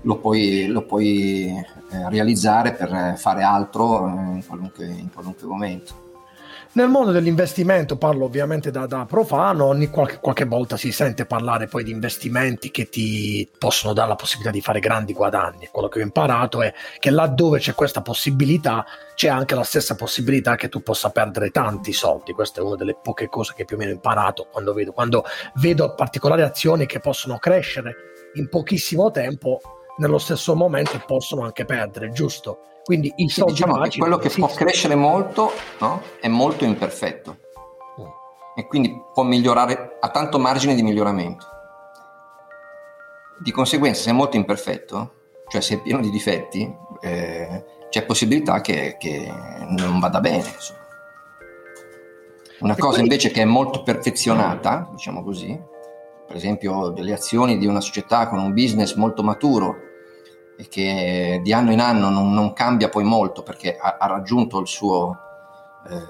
lo 0.04 0.18
puoi, 0.18 0.66
lo 0.66 0.82
puoi 0.82 1.48
eh, 1.48 2.08
realizzare 2.08 2.72
per 2.72 3.14
fare 3.16 3.42
altro 3.42 4.06
in 4.06 4.42
qualunque, 4.46 4.86
in 4.86 5.10
qualunque 5.12 5.46
momento. 5.46 6.02
Nel 6.72 6.88
mondo 6.88 7.12
dell'investimento, 7.12 7.96
parlo 7.96 8.24
ovviamente 8.24 8.72
da, 8.72 8.86
da 8.86 9.04
profano, 9.04 9.66
ogni 9.66 9.90
qualche, 9.90 10.18
qualche, 10.18 10.44
volta 10.44 10.76
si 10.76 10.90
sente 10.90 11.24
parlare 11.24 11.68
poi 11.68 11.84
di 11.84 11.92
investimenti 11.92 12.72
che 12.72 12.88
ti 12.88 13.48
possono 13.56 13.92
dare 13.92 14.08
la 14.08 14.16
possibilità 14.16 14.50
di 14.52 14.60
fare 14.60 14.80
grandi 14.80 15.12
guadagni. 15.12 15.68
Quello 15.70 15.86
che 15.86 16.00
ho 16.00 16.02
imparato 16.02 16.62
è 16.62 16.74
che 16.98 17.10
laddove 17.10 17.60
c'è 17.60 17.74
questa 17.74 18.02
possibilità, 18.02 18.84
c'è 19.14 19.28
anche 19.28 19.54
la 19.54 19.62
stessa 19.62 19.94
possibilità 19.94 20.56
che 20.56 20.68
tu 20.68 20.82
possa 20.82 21.10
perdere 21.10 21.50
tanti 21.50 21.92
soldi. 21.92 22.32
Questa 22.32 22.60
è 22.60 22.64
una 22.64 22.74
delle 22.74 22.98
poche 23.00 23.28
cose 23.28 23.52
che 23.54 23.64
più 23.64 23.76
o 23.76 23.78
meno 23.78 23.92
ho 23.92 23.94
imparato 23.94 24.48
quando 24.50 24.72
vedo, 24.72 24.90
quando 24.90 25.24
vedo 25.60 25.94
particolari 25.94 26.42
azioni 26.42 26.86
che 26.86 26.98
possono 26.98 27.38
crescere 27.38 27.94
in 28.34 28.48
pochissimo 28.48 29.12
tempo, 29.12 29.60
nello 29.96 30.18
stesso 30.18 30.54
momento 30.54 31.00
possono 31.06 31.44
anche 31.44 31.64
perdere, 31.64 32.10
giusto? 32.10 32.58
Quindi 32.84 33.12
i 33.16 33.28
soldi 33.28 33.52
diciamo 33.52 33.78
che 33.80 33.98
quello 33.98 34.18
che 34.18 34.28
può 34.28 34.46
crescere 34.48 34.94
molto 34.94 35.52
no? 35.80 36.02
è 36.20 36.28
molto 36.28 36.64
imperfetto 36.64 37.38
mm. 37.98 38.06
e 38.56 38.66
quindi 38.66 39.00
può 39.12 39.22
migliorare, 39.22 39.96
ha 40.00 40.10
tanto 40.10 40.38
margine 40.38 40.74
di 40.74 40.82
miglioramento. 40.82 41.46
Di 43.38 43.50
conseguenza, 43.50 44.02
se 44.02 44.10
è 44.10 44.12
molto 44.12 44.36
imperfetto, 44.36 45.14
cioè 45.48 45.60
se 45.60 45.76
è 45.76 45.80
pieno 45.80 46.00
di 46.00 46.10
difetti, 46.10 46.72
eh, 47.00 47.64
c'è 47.88 48.04
possibilità 48.04 48.60
che, 48.60 48.96
che, 48.98 49.32
non 49.68 49.98
vada 49.98 50.20
bene. 50.20 50.48
Insomma. 50.54 50.80
Una 52.60 52.76
cosa 52.76 53.00
invece 53.00 53.30
che 53.30 53.42
è 53.42 53.46
molto 53.46 53.82
perfezionata, 53.82 54.88
diciamo 54.92 55.22
così, 55.22 55.58
per 56.26 56.36
esempio 56.36 56.88
delle 56.88 57.12
azioni 57.12 57.58
di 57.58 57.66
una 57.66 57.80
società 57.80 58.28
con 58.28 58.38
un 58.38 58.52
business 58.52 58.94
molto 58.94 59.22
maturo 59.22 59.76
e 60.56 60.68
che 60.68 61.40
di 61.42 61.52
anno 61.52 61.72
in 61.72 61.80
anno 61.80 62.08
non, 62.08 62.32
non 62.32 62.52
cambia 62.52 62.88
poi 62.88 63.04
molto 63.04 63.42
perché 63.42 63.76
ha, 63.76 63.96
ha 63.98 64.06
raggiunto 64.06 64.58
il 64.60 64.66
suo, 64.66 65.18
eh, 65.88 66.02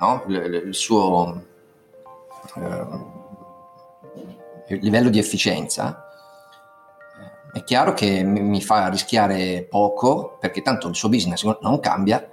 no? 0.00 0.24
il, 0.26 0.62
il, 0.66 0.74
suo 0.74 1.44
eh, 2.56 2.86
il 4.68 4.80
livello 4.82 5.08
di 5.08 5.18
efficienza, 5.18 6.04
è 7.52 7.64
chiaro 7.64 7.94
che 7.94 8.22
mi 8.22 8.60
fa 8.60 8.88
rischiare 8.88 9.66
poco 9.68 10.36
perché 10.38 10.62
tanto 10.62 10.88
il 10.88 10.94
suo 10.94 11.08
business 11.08 11.42
non 11.60 11.80
cambia, 11.80 12.30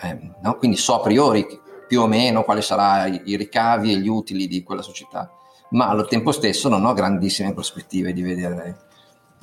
eh, 0.00 0.18
no? 0.40 0.56
quindi 0.56 0.76
so 0.76 0.94
a 0.94 1.00
priori 1.00 1.46
più 1.86 2.02
o 2.02 2.06
meno 2.06 2.44
quali 2.44 2.62
saranno 2.62 3.14
i, 3.14 3.22
i 3.26 3.36
ricavi 3.36 3.92
e 3.92 3.96
gli 3.96 4.08
utili 4.08 4.46
di 4.46 4.62
quella 4.62 4.82
società, 4.82 5.32
ma 5.70 5.88
allo 5.88 6.04
tempo 6.06 6.32
stesso 6.32 6.68
non 6.68 6.84
ho 6.84 6.92
grandissime 6.92 7.52
prospettive 7.52 8.12
di 8.12 8.22
vedere 8.22 8.78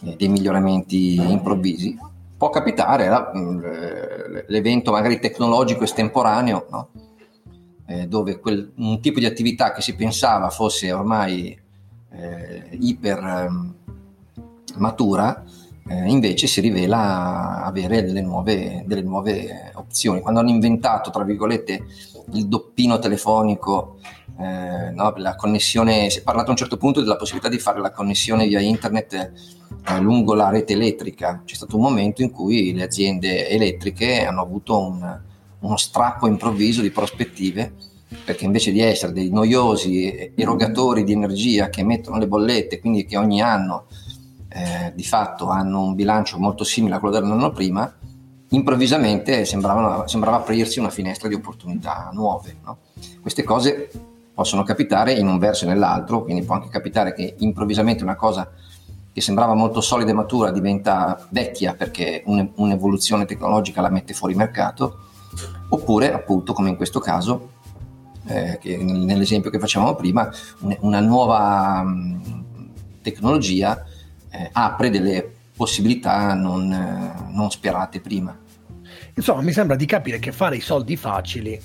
eh, 0.04 0.16
dei 0.16 0.28
miglioramenti 0.28 1.16
improvvisi. 1.16 1.98
Può 2.38 2.50
capitare 2.50 3.06
eh, 3.06 4.46
l'evento 4.48 4.92
magari 4.92 5.20
tecnologico 5.20 5.84
estemporaneo, 5.84 6.66
no? 6.70 6.90
eh, 7.86 8.08
dove 8.08 8.40
quel, 8.40 8.72
un 8.76 9.00
tipo 9.00 9.20
di 9.20 9.26
attività 9.26 9.72
che 9.72 9.82
si 9.82 9.96
pensava 9.96 10.50
fosse 10.50 10.92
ormai 10.92 11.58
eh, 12.12 12.70
iper 12.72 13.18
ehm, 13.20 13.74
matura, 14.78 15.44
eh, 15.88 16.10
invece 16.10 16.48
si 16.48 16.62
rivela 16.62 17.64
avere 17.64 18.04
delle 18.04 18.22
nuove, 18.22 18.84
delle 18.86 19.04
nuove, 19.04 19.72
opzioni. 19.76 20.22
Quando 20.22 20.40
hanno 20.40 20.50
inventato, 20.50 21.12
tra 21.12 21.24
virgolette, 21.24 21.86
il 22.34 22.48
doppino 22.48 22.98
telefonico, 22.98 23.98
eh, 24.38 24.92
no, 24.92 25.14
la 25.18 25.36
connessione, 25.36 26.10
si 26.10 26.20
è 26.20 26.22
parlato 26.22 26.50
a 26.50 26.52
un 26.52 26.58
certo 26.58 26.78
punto 26.78 27.02
della 27.02 27.16
possibilità 27.16 27.50
di 27.50 27.60
fare 27.60 27.80
la 27.80 27.92
connessione 27.92 28.48
via 28.48 28.60
internet 28.60 29.32
eh, 29.88 30.00
lungo 30.00 30.34
la 30.34 30.50
rete 30.50 30.74
elettrica. 30.74 31.42
C'è 31.46 31.56
stato 31.56 31.78
un 31.78 31.84
momento 31.84 32.22
in 32.22 32.32
cui 32.32 32.74
le 32.74 32.84
aziende 32.84 33.48
elettriche 33.50 34.26
hanno 34.26 34.42
avuto 34.42 34.80
un, 34.80 35.20
uno 35.60 35.78
strappo 35.78 36.28
improvviso 36.28 36.82
di 36.82 36.92
prospettive 36.92 37.74
perché 38.24 38.46
invece 38.46 38.72
di 38.72 38.80
essere 38.80 39.12
dei 39.12 39.30
noiosi 39.30 40.32
erogatori 40.36 41.04
di 41.04 41.12
energia 41.12 41.70
che 41.70 41.84
mettono 41.84 42.18
le 42.18 42.28
bollette, 42.28 42.80
quindi 42.80 43.06
che 43.06 43.18
ogni 43.18 43.42
anno 43.42 43.86
eh, 44.48 44.94
di 44.96 45.04
fatto 45.04 45.50
hanno 45.50 45.82
un 45.82 45.96
bilancio 45.96 46.38
molto 46.38 46.64
simile 46.64 46.96
a 46.96 47.00
quello 47.00 47.20
dell'anno 47.20 47.52
prima, 47.52 47.94
improvvisamente 48.50 49.44
sembrava, 49.44 50.06
aprirsi 50.06 50.80
una 50.80 50.90
finestra 50.90 51.28
di 51.28 51.34
opportunità 51.34 52.10
nuove. 52.14 52.58
No? 52.64 52.78
Queste 53.22 53.44
cose 53.44 53.90
possono 54.36 54.64
capitare 54.64 55.14
in 55.14 55.28
un 55.28 55.40
verso 55.40 55.64
e 55.64 55.70
nell'altro, 55.70 56.24
quindi 56.24 56.44
può 56.44 56.56
anche 56.56 56.68
capitare 56.68 57.14
che 57.14 57.36
improvvisamente 57.40 58.04
una 58.04 58.16
cosa 58.16 58.52
che 59.12 59.22
sembrava 59.22 59.54
molto 59.54 59.80
solida 59.80 60.12
e 60.12 60.14
matura 60.14 60.52
diventa 60.52 61.26
vecchia 61.30 61.74
perché 61.74 62.22
un, 62.26 62.52
un'evoluzione 62.56 63.26
tecnologica 63.26 63.80
la 63.80 63.90
mette 63.90 64.14
fuori 64.14 64.36
mercato, 64.36 65.06
oppure 65.70 66.14
appunto 66.14 66.52
come 66.52 66.70
in 66.70 66.76
questo 66.76 67.00
caso, 67.00 67.54
eh, 68.28 68.58
che 68.60 68.76
nell'esempio 68.76 69.50
che 69.50 69.58
facevamo 69.58 69.96
prima, 69.96 70.30
una 70.82 71.00
nuova 71.00 71.86
tecnologia 73.02 73.86
eh, 74.30 74.50
apre 74.52 74.90
delle 74.90 75.32
possibilità 75.56 76.34
non, 76.34 76.70
eh, 76.74 77.32
non, 77.32 77.50
sperate 77.50 78.02
prima. 78.02 78.38
Insomma, 79.14 79.42
mi 79.42 79.54
sembra 79.54 79.78
di 79.78 79.86
capire 79.86 80.20
che 80.20 80.34
fare 80.34 80.58
i 80.58 80.62
soldi 80.62 80.98
facili 80.98 81.58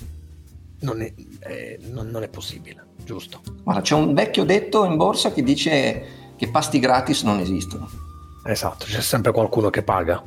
non 0.81 1.01
è, 1.01 1.13
eh, 1.39 1.79
non, 1.89 2.07
non 2.07 2.23
è 2.23 2.29
possibile, 2.29 2.85
giusto? 3.03 3.41
Guarda, 3.63 3.81
c'è 3.81 3.95
un 3.95 4.13
vecchio 4.13 4.43
detto 4.43 4.85
in 4.85 4.97
borsa 4.97 5.31
che 5.31 5.43
dice 5.43 6.03
che 6.35 6.49
pasti 6.49 6.79
gratis 6.79 7.23
non 7.23 7.39
esistono. 7.39 7.89
Esatto, 8.43 8.85
c'è 8.85 9.01
sempre 9.01 9.31
qualcuno 9.31 9.69
che 9.69 9.83
paga. 9.83 10.21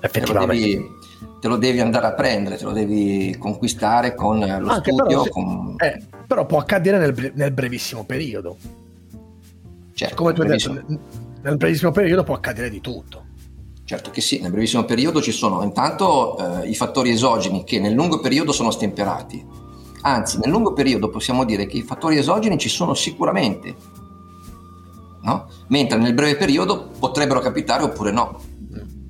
Effettivamente. 0.00 0.62
Te 0.62 0.76
lo 0.76 0.78
devi, 0.78 1.40
te 1.40 1.48
lo 1.48 1.56
devi 1.56 1.80
andare 1.80 2.06
a 2.06 2.12
prendere, 2.12 2.56
te 2.56 2.64
lo 2.64 2.72
devi 2.72 3.36
conquistare 3.38 4.14
con 4.14 4.38
lo 4.38 4.70
Anche 4.70 4.92
studio. 4.92 5.06
Però, 5.06 5.22
se, 5.22 5.30
con... 5.30 5.74
eh, 5.78 6.02
però 6.26 6.46
può 6.46 6.58
accadere 6.58 6.98
nel, 6.98 7.32
nel 7.34 7.50
brevissimo 7.50 8.04
periodo. 8.04 8.56
Certo, 9.94 10.14
Come 10.14 10.32
tu 10.32 10.42
hai 10.42 10.48
detto, 10.48 10.72
nel 11.42 11.56
brevissimo 11.56 11.90
periodo 11.90 12.22
può 12.22 12.34
accadere 12.34 12.70
di 12.70 12.80
tutto. 12.80 13.24
Certo 13.86 14.10
che 14.10 14.20
sì, 14.20 14.40
nel 14.40 14.50
brevissimo 14.50 14.84
periodo 14.84 15.22
ci 15.22 15.30
sono 15.30 15.62
intanto 15.62 16.36
eh, 16.38 16.68
i 16.68 16.74
fattori 16.74 17.10
esogeni 17.10 17.62
che 17.62 17.78
nel 17.78 17.92
lungo 17.92 18.18
periodo 18.18 18.50
sono 18.50 18.72
stemperati. 18.72 19.46
Anzi, 20.00 20.40
nel 20.40 20.50
lungo 20.50 20.72
periodo 20.72 21.08
possiamo 21.08 21.44
dire 21.44 21.66
che 21.66 21.76
i 21.76 21.82
fattori 21.82 22.18
esogeni 22.18 22.58
ci 22.58 22.68
sono 22.68 22.94
sicuramente, 22.94 23.76
no? 25.22 25.48
mentre 25.68 25.98
nel 25.98 26.14
breve 26.14 26.34
periodo 26.34 26.90
potrebbero 26.98 27.38
capitare 27.38 27.84
oppure 27.84 28.10
no. 28.10 28.40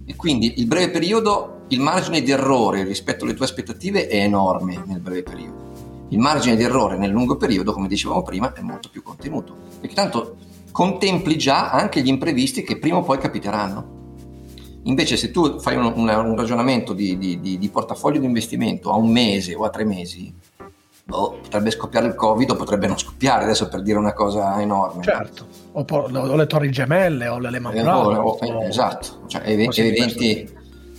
E 0.04 0.14
quindi 0.14 0.60
il 0.60 0.66
breve 0.66 0.90
periodo, 0.90 1.62
il 1.68 1.80
margine 1.80 2.20
di 2.20 2.30
errore 2.30 2.84
rispetto 2.84 3.24
alle 3.24 3.32
tue 3.32 3.46
aspettative 3.46 4.08
è 4.08 4.16
enorme 4.16 4.82
nel 4.84 5.00
breve 5.00 5.22
periodo. 5.22 6.06
Il 6.10 6.18
margine 6.18 6.54
di 6.54 6.64
errore 6.64 6.98
nel 6.98 7.10
lungo 7.10 7.38
periodo, 7.38 7.72
come 7.72 7.88
dicevamo 7.88 8.22
prima, 8.22 8.52
è 8.52 8.60
molto 8.60 8.90
più 8.90 9.02
contenuto. 9.02 9.56
Perché 9.80 9.94
tanto 9.94 10.36
contempli 10.70 11.38
già 11.38 11.70
anche 11.70 12.02
gli 12.02 12.08
imprevisti 12.08 12.62
che 12.62 12.78
prima 12.78 12.98
o 12.98 13.02
poi 13.02 13.16
capiteranno. 13.16 13.95
Invece 14.86 15.16
se 15.16 15.30
tu 15.30 15.58
fai 15.58 15.76
un, 15.76 15.84
un, 15.84 16.08
un 16.08 16.36
ragionamento 16.36 16.92
di, 16.92 17.18
di, 17.18 17.40
di, 17.40 17.58
di, 17.58 17.68
portafoglio 17.68 18.20
di 18.20 18.26
investimento 18.26 18.90
a 18.90 18.96
un 18.96 19.10
mese 19.10 19.54
o 19.54 19.64
a 19.64 19.70
tre 19.70 19.84
mesi, 19.84 20.32
boh, 21.04 21.38
potrebbe 21.42 21.70
scoppiare 21.70 22.06
il 22.06 22.14
Covid 22.14 22.50
o 22.50 22.56
potrebbe 22.56 22.86
non 22.86 22.96
scoppiare, 22.96 23.44
adesso 23.44 23.68
per 23.68 23.82
dire 23.82 23.98
una 23.98 24.12
cosa 24.12 24.60
enorme. 24.60 25.02
Certo, 25.02 25.46
o, 25.72 25.84
o 25.88 26.36
le 26.36 26.46
torri 26.46 26.70
gemelle 26.70 27.26
o 27.26 27.38
le 27.38 27.50
Lehman 27.50 27.76
eh, 27.76 27.82
Brothers. 27.82 28.42
Eh, 28.42 28.66
esatto, 28.66 29.08
cioè, 29.26 29.42
ev- 29.44 29.76
eventi... 29.76 30.48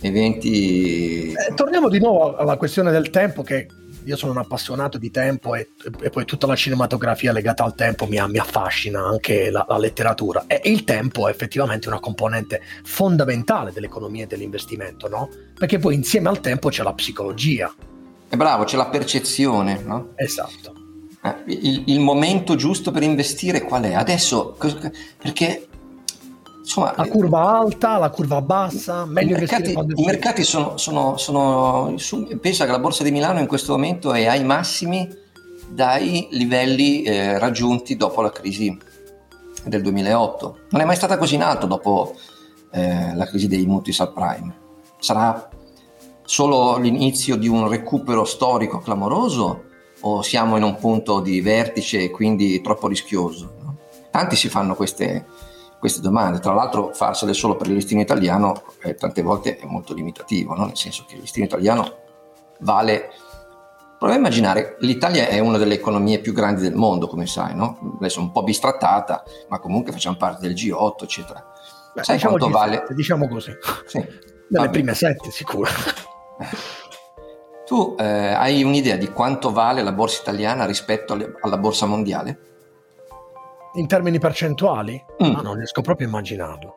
eventi... 0.00 1.32
Eh, 1.32 1.54
torniamo 1.54 1.88
di 1.88 1.98
nuovo 1.98 2.36
alla 2.36 2.56
questione 2.58 2.90
del 2.90 3.08
tempo 3.08 3.42
che 3.42 3.68
io 4.08 4.16
sono 4.16 4.32
un 4.32 4.38
appassionato 4.38 4.96
di 4.96 5.10
tempo 5.10 5.54
e, 5.54 5.68
e, 6.00 6.08
poi 6.08 6.24
tutta 6.24 6.46
la 6.46 6.56
cinematografia 6.56 7.30
legata 7.30 7.62
al 7.62 7.74
tempo 7.74 8.06
mi, 8.06 8.18
mi 8.28 8.38
affascina, 8.38 9.04
anche 9.04 9.50
la, 9.50 9.66
la, 9.68 9.76
letteratura. 9.76 10.44
E 10.46 10.62
il 10.64 10.84
tempo 10.84 11.28
è 11.28 11.30
effettivamente 11.30 11.88
una 11.88 12.00
componente 12.00 12.62
fondamentale 12.84 13.70
dell'economia 13.70 14.24
e 14.24 14.26
dell'investimento, 14.26 15.08
no? 15.08 15.28
Perché 15.54 15.78
poi 15.78 15.94
insieme 15.94 16.30
al 16.30 16.40
tempo 16.40 16.70
c'è 16.70 16.82
la 16.82 16.94
psicologia. 16.94 17.72
È 18.30 18.36
bravo, 18.36 18.64
c'è 18.64 18.78
la 18.78 18.86
percezione, 18.86 19.82
no? 19.84 20.12
Esatto. 20.16 20.72
Eh, 21.22 21.34
il, 21.46 21.84
il, 21.88 22.00
momento 22.00 22.54
giusto 22.54 22.90
per 22.90 23.02
investire 23.02 23.60
qual 23.60 23.82
è? 23.82 23.92
Adesso, 23.92 24.56
perché 25.18 25.67
Insomma, 26.68 26.92
la 26.94 27.08
curva 27.08 27.58
alta, 27.60 27.96
la 27.96 28.10
curva 28.10 28.42
bassa, 28.42 29.06
meglio 29.06 29.36
I 29.36 29.38
mercati, 29.38 29.72
i 29.72 30.04
mercati 30.04 30.44
sono, 30.44 30.76
sono, 30.76 31.16
sono 31.16 31.94
su, 31.96 32.38
pensa 32.38 32.66
che 32.66 32.70
la 32.70 32.78
borsa 32.78 33.02
di 33.02 33.10
Milano 33.10 33.40
in 33.40 33.46
questo 33.46 33.72
momento 33.72 34.12
è 34.12 34.26
ai 34.26 34.44
massimi 34.44 35.08
dai 35.66 36.28
livelli 36.32 37.04
eh, 37.04 37.38
raggiunti 37.38 37.96
dopo 37.96 38.20
la 38.20 38.30
crisi 38.30 38.76
del 39.64 39.80
2008. 39.80 40.58
Non 40.68 40.82
è 40.82 40.84
mai 40.84 40.96
stata 40.96 41.16
così 41.16 41.36
in 41.36 41.42
alto 41.42 41.66
dopo 41.66 42.14
eh, 42.70 43.14
la 43.14 43.24
crisi 43.24 43.48
dei 43.48 43.64
mutui 43.64 43.94
subprime. 43.94 44.54
Sarà 44.98 45.48
solo 46.22 46.76
l'inizio 46.76 47.36
di 47.36 47.48
un 47.48 47.66
recupero 47.66 48.26
storico 48.26 48.80
clamoroso 48.80 49.64
o 50.00 50.20
siamo 50.20 50.58
in 50.58 50.64
un 50.64 50.76
punto 50.76 51.20
di 51.20 51.40
vertice 51.40 52.02
e 52.02 52.10
quindi 52.10 52.60
troppo 52.60 52.88
rischioso? 52.88 53.54
No? 53.62 53.76
Tanti 54.10 54.36
si 54.36 54.50
fanno 54.50 54.74
queste, 54.74 55.24
queste 55.78 56.00
domande. 56.00 56.40
Tra 56.40 56.52
l'altro 56.52 56.92
farsele 56.92 57.32
solo 57.32 57.56
per 57.56 57.68
il 57.68 57.74
listino 57.74 58.00
italiano 58.00 58.62
eh, 58.82 58.94
tante 58.94 59.22
volte 59.22 59.56
è 59.56 59.64
molto 59.66 59.94
limitativo, 59.94 60.54
no? 60.54 60.66
nel 60.66 60.76
senso 60.76 61.04
che 61.06 61.14
il 61.14 61.20
listino 61.20 61.46
italiano 61.46 61.96
vale... 62.60 63.10
Prova 63.98 64.14
a 64.14 64.16
immaginare, 64.16 64.76
l'Italia 64.78 65.26
è 65.26 65.40
una 65.40 65.58
delle 65.58 65.74
economie 65.74 66.20
più 66.20 66.32
grandi 66.32 66.62
del 66.62 66.76
mondo, 66.76 67.08
come 67.08 67.26
sai, 67.26 67.56
no? 67.56 67.96
adesso 67.98 68.20
un 68.20 68.30
po' 68.30 68.44
bistrattata, 68.44 69.24
ma 69.48 69.58
comunque 69.58 69.90
facciamo 69.90 70.16
parte 70.16 70.46
del 70.46 70.54
G8, 70.54 71.02
eccetera. 71.02 71.44
Beh, 71.94 72.04
sai 72.04 72.14
diciamo 72.14 72.36
quanto 72.36 72.56
vale? 72.56 72.86
Diciamo 72.90 73.26
così. 73.26 73.50
Sì. 73.86 74.06
Nelle 74.50 74.70
prime 74.70 74.94
sette, 74.94 75.30
sicuro. 75.32 75.68
Tu 77.66 77.96
eh, 77.98 78.04
hai 78.04 78.62
un'idea 78.62 78.96
di 78.96 79.10
quanto 79.10 79.52
vale 79.52 79.82
la 79.82 79.92
borsa 79.92 80.22
italiana 80.22 80.64
rispetto 80.64 81.12
alle, 81.12 81.34
alla 81.42 81.58
borsa 81.58 81.84
mondiale? 81.84 82.38
In 83.78 83.86
termini 83.86 84.18
percentuali? 84.18 85.02
Mm. 85.22 85.32
Ma 85.32 85.40
non 85.40 85.54
riesco 85.54 85.80
proprio 85.80 86.06
a 86.06 86.10
immaginarlo. 86.10 86.76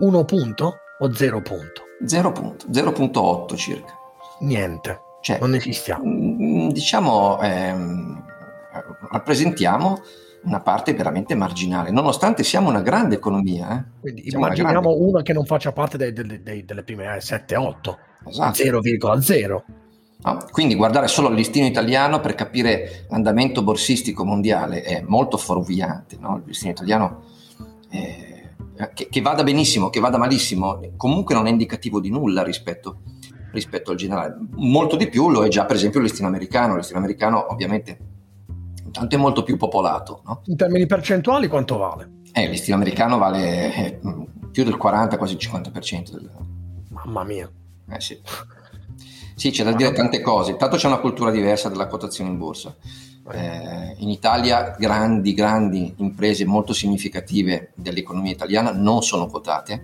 1 0.00 0.24
punto 0.24 0.74
o 0.98 1.12
0 1.12 1.42
punto? 1.42 1.82
0 2.04 2.32
punto, 2.32 2.66
0.8 2.68 3.56
circa. 3.56 3.98
Niente, 4.40 5.00
cioè, 5.20 5.38
non 5.38 5.54
esistiamo. 5.54 6.04
Mm, 6.04 6.68
diciamo, 6.68 7.40
ehm, 7.40 8.24
rappresentiamo 9.10 10.00
una 10.42 10.60
parte 10.60 10.94
veramente 10.94 11.34
marginale, 11.34 11.90
nonostante 11.90 12.42
siamo 12.42 12.70
una 12.70 12.80
grande 12.80 13.16
economia. 13.16 13.78
Eh? 13.78 14.00
Quindi 14.00 14.22
siamo 14.28 14.46
immaginiamo 14.46 14.90
una, 14.90 15.08
una, 15.08 15.22
che 15.22 15.32
non 15.32 15.44
faccia 15.44 15.72
parte 15.72 15.98
dei, 15.98 16.12
dei, 16.12 16.42
dei, 16.42 16.64
delle 16.64 16.82
prime 16.82 17.04
7-8, 17.16 17.96
esatto. 18.26 18.62
0,0. 18.62 19.62
No, 20.22 20.44
quindi 20.50 20.74
guardare 20.74 21.08
solo 21.08 21.28
il 21.28 21.34
listino 21.34 21.66
italiano 21.66 22.20
per 22.20 22.34
capire 22.34 23.06
l'andamento 23.08 23.62
borsistico 23.62 24.24
mondiale 24.24 24.82
è 24.82 25.02
molto 25.06 25.38
fuorviante. 25.38 26.16
No? 26.20 26.36
Il 26.36 26.42
listino 26.46 26.72
italiano, 26.72 27.22
eh, 27.90 28.50
che, 28.92 29.08
che, 29.08 29.20
vada 29.22 29.42
benissimo, 29.42 29.88
che 29.88 30.00
vada 30.00 30.18
malissimo, 30.18 30.80
comunque 30.96 31.34
non 31.34 31.46
è 31.46 31.50
indicativo 31.50 32.00
di 32.00 32.10
nulla 32.10 32.42
rispetto, 32.42 33.00
rispetto 33.52 33.92
al 33.92 33.96
generale. 33.96 34.36
Molto 34.56 34.96
di 34.96 35.08
più 35.08 35.30
lo 35.30 35.42
è 35.42 35.48
già 35.48 35.64
per 35.64 35.76
esempio 35.76 36.00
il 36.00 36.06
listino 36.06 36.28
americano. 36.28 36.72
Il 36.72 36.78
listino 36.78 36.98
americano 36.98 37.46
ovviamente 37.50 37.98
intanto 38.84 39.14
è 39.14 39.18
molto 39.18 39.42
più 39.42 39.56
popolato. 39.56 40.22
No? 40.26 40.42
In 40.46 40.56
termini 40.56 40.84
percentuali 40.84 41.48
quanto 41.48 41.78
vale? 41.78 42.18
Eh, 42.32 42.42
il 42.42 42.50
listino 42.50 42.76
americano 42.76 43.16
vale 43.16 43.74
eh, 43.74 44.00
più 44.50 44.64
del 44.64 44.76
40, 44.76 45.16
quasi 45.16 45.34
il 45.34 45.40
50%. 45.40 46.10
Del... 46.10 46.30
Mamma 46.90 47.24
mia. 47.24 47.50
Eh 47.88 48.00
sì. 48.00 48.20
Sì, 49.40 49.52
c'è 49.52 49.64
da 49.64 49.72
dire 49.72 49.92
tante 49.92 50.20
cose. 50.20 50.50
Intanto 50.50 50.76
c'è 50.76 50.86
una 50.86 50.98
cultura 50.98 51.30
diversa 51.30 51.70
della 51.70 51.86
quotazione 51.86 52.28
in 52.28 52.36
borsa. 52.36 52.76
Eh, 53.32 53.94
in 53.96 54.10
Italia 54.10 54.76
grandi, 54.78 55.32
grandi 55.32 55.94
imprese 55.96 56.44
molto 56.44 56.74
significative 56.74 57.72
dell'economia 57.74 58.32
italiana 58.32 58.70
non 58.70 59.02
sono 59.02 59.28
quotate. 59.28 59.82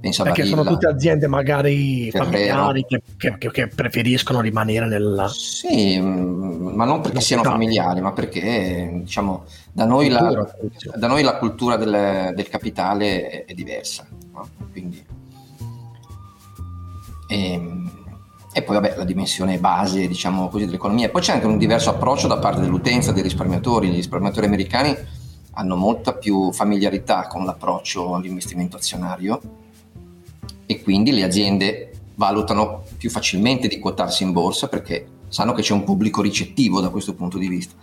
Pensa 0.00 0.22
Perché 0.22 0.40
Barilla, 0.40 0.62
sono 0.62 0.70
tutte 0.70 0.86
aziende 0.86 1.26
magari 1.26 2.10
familiari 2.10 2.86
che, 2.88 3.02
che, 3.18 3.50
che, 3.50 3.68
preferiscono 3.68 4.40
rimanere 4.40 4.86
nella... 4.86 5.28
Sì, 5.28 6.00
mm, 6.00 6.68
ma 6.68 6.86
non 6.86 7.02
perché 7.02 7.20
siano 7.20 7.42
familiari, 7.42 8.00
ma 8.00 8.12
perché 8.12 8.90
diciamo, 9.02 9.44
da, 9.70 9.84
noi 9.84 10.08
la, 10.08 10.50
da 10.96 11.06
noi 11.08 11.22
la 11.22 11.36
cultura 11.36 11.76
del, 11.76 12.32
del 12.34 12.48
capitale 12.48 13.28
è, 13.28 13.44
è 13.44 13.52
diversa. 13.52 14.06
No? 14.32 14.48
Quindi 14.72 15.20
e, 17.32 17.52
ehm, 17.54 17.81
e, 18.52 18.62
poi 18.62 18.76
vabbè 18.76 18.96
la 18.96 19.04
dimensione 19.04 19.58
base 19.58 20.06
diciamo 20.06 20.48
così 20.48 20.66
dell'economia. 20.66 21.08
Poi 21.08 21.22
c'è 21.22 21.32
anche 21.32 21.46
un 21.46 21.58
diverso 21.58 21.90
approccio 21.90 22.28
da 22.28 22.38
parte 22.38 22.60
dell'utenza, 22.60 23.12
dei 23.12 23.22
risparmiatori. 23.22 23.88
Gli 23.88 23.94
risparmiatori 23.94 24.46
americani 24.46 24.94
hanno 25.54 25.76
molta 25.76 26.14
più 26.14 26.52
familiarità 26.52 27.26
con 27.26 27.44
l'approccio 27.44 28.14
all'investimento 28.14 28.76
azionario 28.76 29.40
e 30.66 30.82
quindi 30.82 31.12
le 31.12 31.24
aziende 31.24 31.92
valutano 32.14 32.84
più 32.96 33.10
facilmente 33.10 33.68
di 33.68 33.78
quotarsi 33.78 34.22
in 34.22 34.32
borsa 34.32 34.68
perché 34.68 35.06
sanno 35.28 35.52
che 35.54 35.62
c'è 35.62 35.72
un 35.72 35.84
pubblico 35.84 36.20
ricettivo 36.22 36.80
da 36.80 36.90
questo 36.90 37.14
punto 37.14 37.38
di 37.38 37.48
vista. 37.48 37.74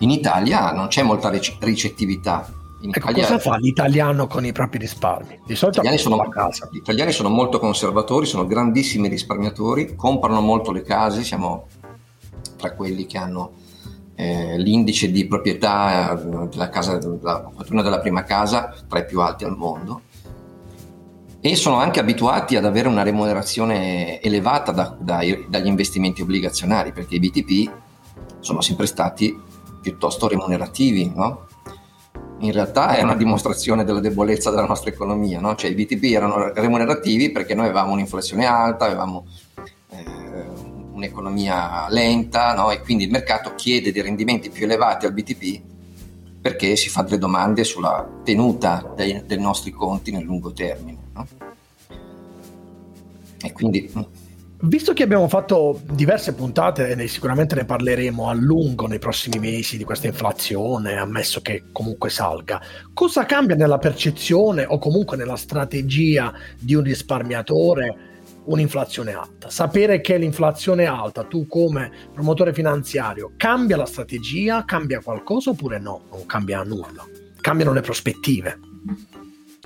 In 0.00 0.10
Italia 0.10 0.72
non 0.72 0.88
c'è 0.88 1.02
molta 1.02 1.30
ricettività 1.30 2.52
in 2.80 2.90
ecco, 2.90 3.10
Italia, 3.10 3.26
cosa 3.26 3.38
fa 3.38 3.56
l'italiano 3.56 4.26
con 4.26 4.44
i 4.44 4.52
propri 4.52 4.78
risparmi? 4.78 5.40
Di 5.44 5.54
solito 5.56 5.80
gli 5.80 5.84
italiani, 5.84 5.98
sono, 5.98 6.28
casa. 6.28 6.68
gli 6.70 6.76
italiani 6.76 7.12
sono 7.12 7.28
molto 7.28 7.58
conservatori, 7.58 8.26
sono 8.26 8.46
grandissimi 8.46 9.08
risparmiatori, 9.08 9.96
comprano 9.96 10.40
molto 10.40 10.70
le 10.70 10.82
case, 10.82 11.24
siamo 11.24 11.66
tra 12.56 12.72
quelli 12.74 13.06
che 13.06 13.18
hanno 13.18 13.52
eh, 14.14 14.58
l'indice 14.58 15.10
di 15.10 15.26
proprietà 15.26 16.12
eh, 16.12 16.48
della 16.48 16.68
casa, 16.68 16.98
della 16.98 17.50
fortuna 17.54 17.82
della 17.82 18.00
prima 18.00 18.24
casa 18.24 18.74
tra 18.86 19.00
i 19.00 19.04
più 19.04 19.20
alti 19.20 19.44
al 19.44 19.56
mondo 19.56 20.02
e 21.40 21.54
sono 21.54 21.76
anche 21.76 22.00
abituati 22.00 22.56
ad 22.56 22.64
avere 22.64 22.88
una 22.88 23.02
remunerazione 23.02 24.20
elevata 24.20 24.72
da, 24.72 24.96
da, 24.98 25.20
dagli 25.48 25.66
investimenti 25.66 26.22
obbligazionari 26.22 26.92
perché 26.92 27.14
i 27.14 27.20
BTP 27.20 27.72
sono 28.40 28.60
sempre 28.60 28.86
stati 28.86 29.38
piuttosto 29.80 30.26
remunerativi, 30.26 31.12
no? 31.14 31.46
In 32.40 32.52
realtà 32.52 32.94
è 32.94 33.02
una 33.02 33.16
dimostrazione 33.16 33.84
della 33.84 34.00
debolezza 34.00 34.50
della 34.50 34.66
nostra 34.66 34.90
economia, 34.90 35.40
no? 35.40 35.54
cioè 35.56 35.70
i 35.70 35.74
BTP 35.74 36.04
erano 36.04 36.52
remunerativi 36.52 37.30
perché 37.30 37.54
noi 37.54 37.66
avevamo 37.66 37.92
un'inflazione 37.92 38.46
alta, 38.46 38.84
avevamo 38.84 39.26
eh, 39.90 40.04
un'economia 40.92 41.86
lenta 41.88 42.54
no? 42.54 42.70
e 42.70 42.80
quindi 42.80 43.04
il 43.04 43.10
mercato 43.10 43.54
chiede 43.54 43.92
dei 43.92 44.02
rendimenti 44.02 44.50
più 44.50 44.64
elevati 44.64 45.06
al 45.06 45.12
BTP 45.12 45.60
perché 46.40 46.76
si 46.76 46.88
fa 46.88 47.02
delle 47.02 47.18
domande 47.18 47.64
sulla 47.64 48.06
tenuta 48.22 48.92
dei, 48.94 49.22
dei 49.26 49.40
nostri 49.40 49.72
conti 49.72 50.12
nel 50.12 50.22
lungo 50.22 50.52
termine. 50.52 50.98
No? 51.12 51.26
E 53.40 53.52
quindi 53.52 53.90
Visto 54.60 54.92
che 54.92 55.04
abbiamo 55.04 55.28
fatto 55.28 55.80
diverse 55.92 56.34
puntate 56.34 56.90
e 56.90 57.06
sicuramente 57.06 57.54
ne 57.54 57.64
parleremo 57.64 58.28
a 58.28 58.34
lungo 58.34 58.88
nei 58.88 58.98
prossimi 58.98 59.38
mesi 59.38 59.76
di 59.76 59.84
questa 59.84 60.08
inflazione, 60.08 60.96
ammesso 60.96 61.40
che 61.40 61.66
comunque 61.70 62.10
salga, 62.10 62.60
cosa 62.92 63.24
cambia 63.24 63.54
nella 63.54 63.78
percezione 63.78 64.64
o 64.64 64.78
comunque 64.78 65.16
nella 65.16 65.36
strategia 65.36 66.32
di 66.58 66.74
un 66.74 66.82
risparmiatore 66.82 67.96
un'inflazione 68.46 69.12
alta? 69.12 69.48
Sapere 69.48 70.00
che 70.00 70.18
l'inflazione 70.18 70.82
è 70.82 70.86
alta, 70.86 71.22
tu 71.22 71.46
come 71.46 71.92
promotore 72.12 72.52
finanziario, 72.52 73.34
cambia 73.36 73.76
la 73.76 73.86
strategia, 73.86 74.64
cambia 74.64 75.00
qualcosa 75.00 75.50
oppure 75.50 75.78
no? 75.78 76.06
Non 76.10 76.26
cambia 76.26 76.64
nulla, 76.64 77.06
cambiano 77.40 77.72
le 77.72 77.80
prospettive. 77.80 78.58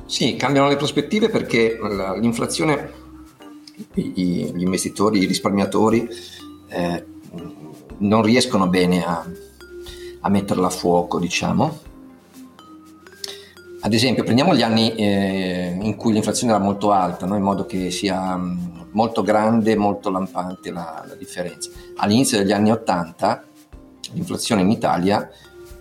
Sì, 0.05 0.37
cambiano 0.37 0.69
le 0.69 0.77
prospettive 0.77 1.31
perché 1.31 1.79
l'inflazione 2.21 3.01
i, 3.95 4.53
gli 4.55 4.63
investitori, 4.63 5.21
i 5.21 5.27
risparmiatori 5.27 6.09
eh, 6.69 7.05
non 7.99 8.23
riescono 8.23 8.69
bene 8.69 9.05
a, 9.05 9.25
a, 10.21 10.29
metterla 10.29 10.67
a 10.67 10.71
fuoco, 10.71 11.19
diciamo. 11.19 11.81
Ad 13.85 13.93
esempio, 13.93 14.23
prendiamo 14.23 14.55
gli 14.55 14.63
anni 14.63 14.95
eh, 14.95 15.77
in 15.81 15.97
cui 15.97 16.13
l'inflazione 16.13 16.53
era 16.53 16.63
molto 16.63 16.93
alta, 16.93 17.27
no? 17.27 17.37
in 17.37 17.43
modo 17.43 17.67
che 17.67 17.91
sia 17.91 18.37
mm, 18.37 18.81
molto 18.93 19.23
grande, 19.23 19.77
molto 19.77 20.11
lampante 20.11 20.71
la, 20.71 21.05
la 21.07 21.15
differenza. 21.15 21.71
All'inizio 21.97 22.39
degli 22.39 22.53
anni 22.53 22.71
80 22.71 23.45
l'inflazione 24.13 24.63
in 24.63 24.71
Italia 24.71 25.29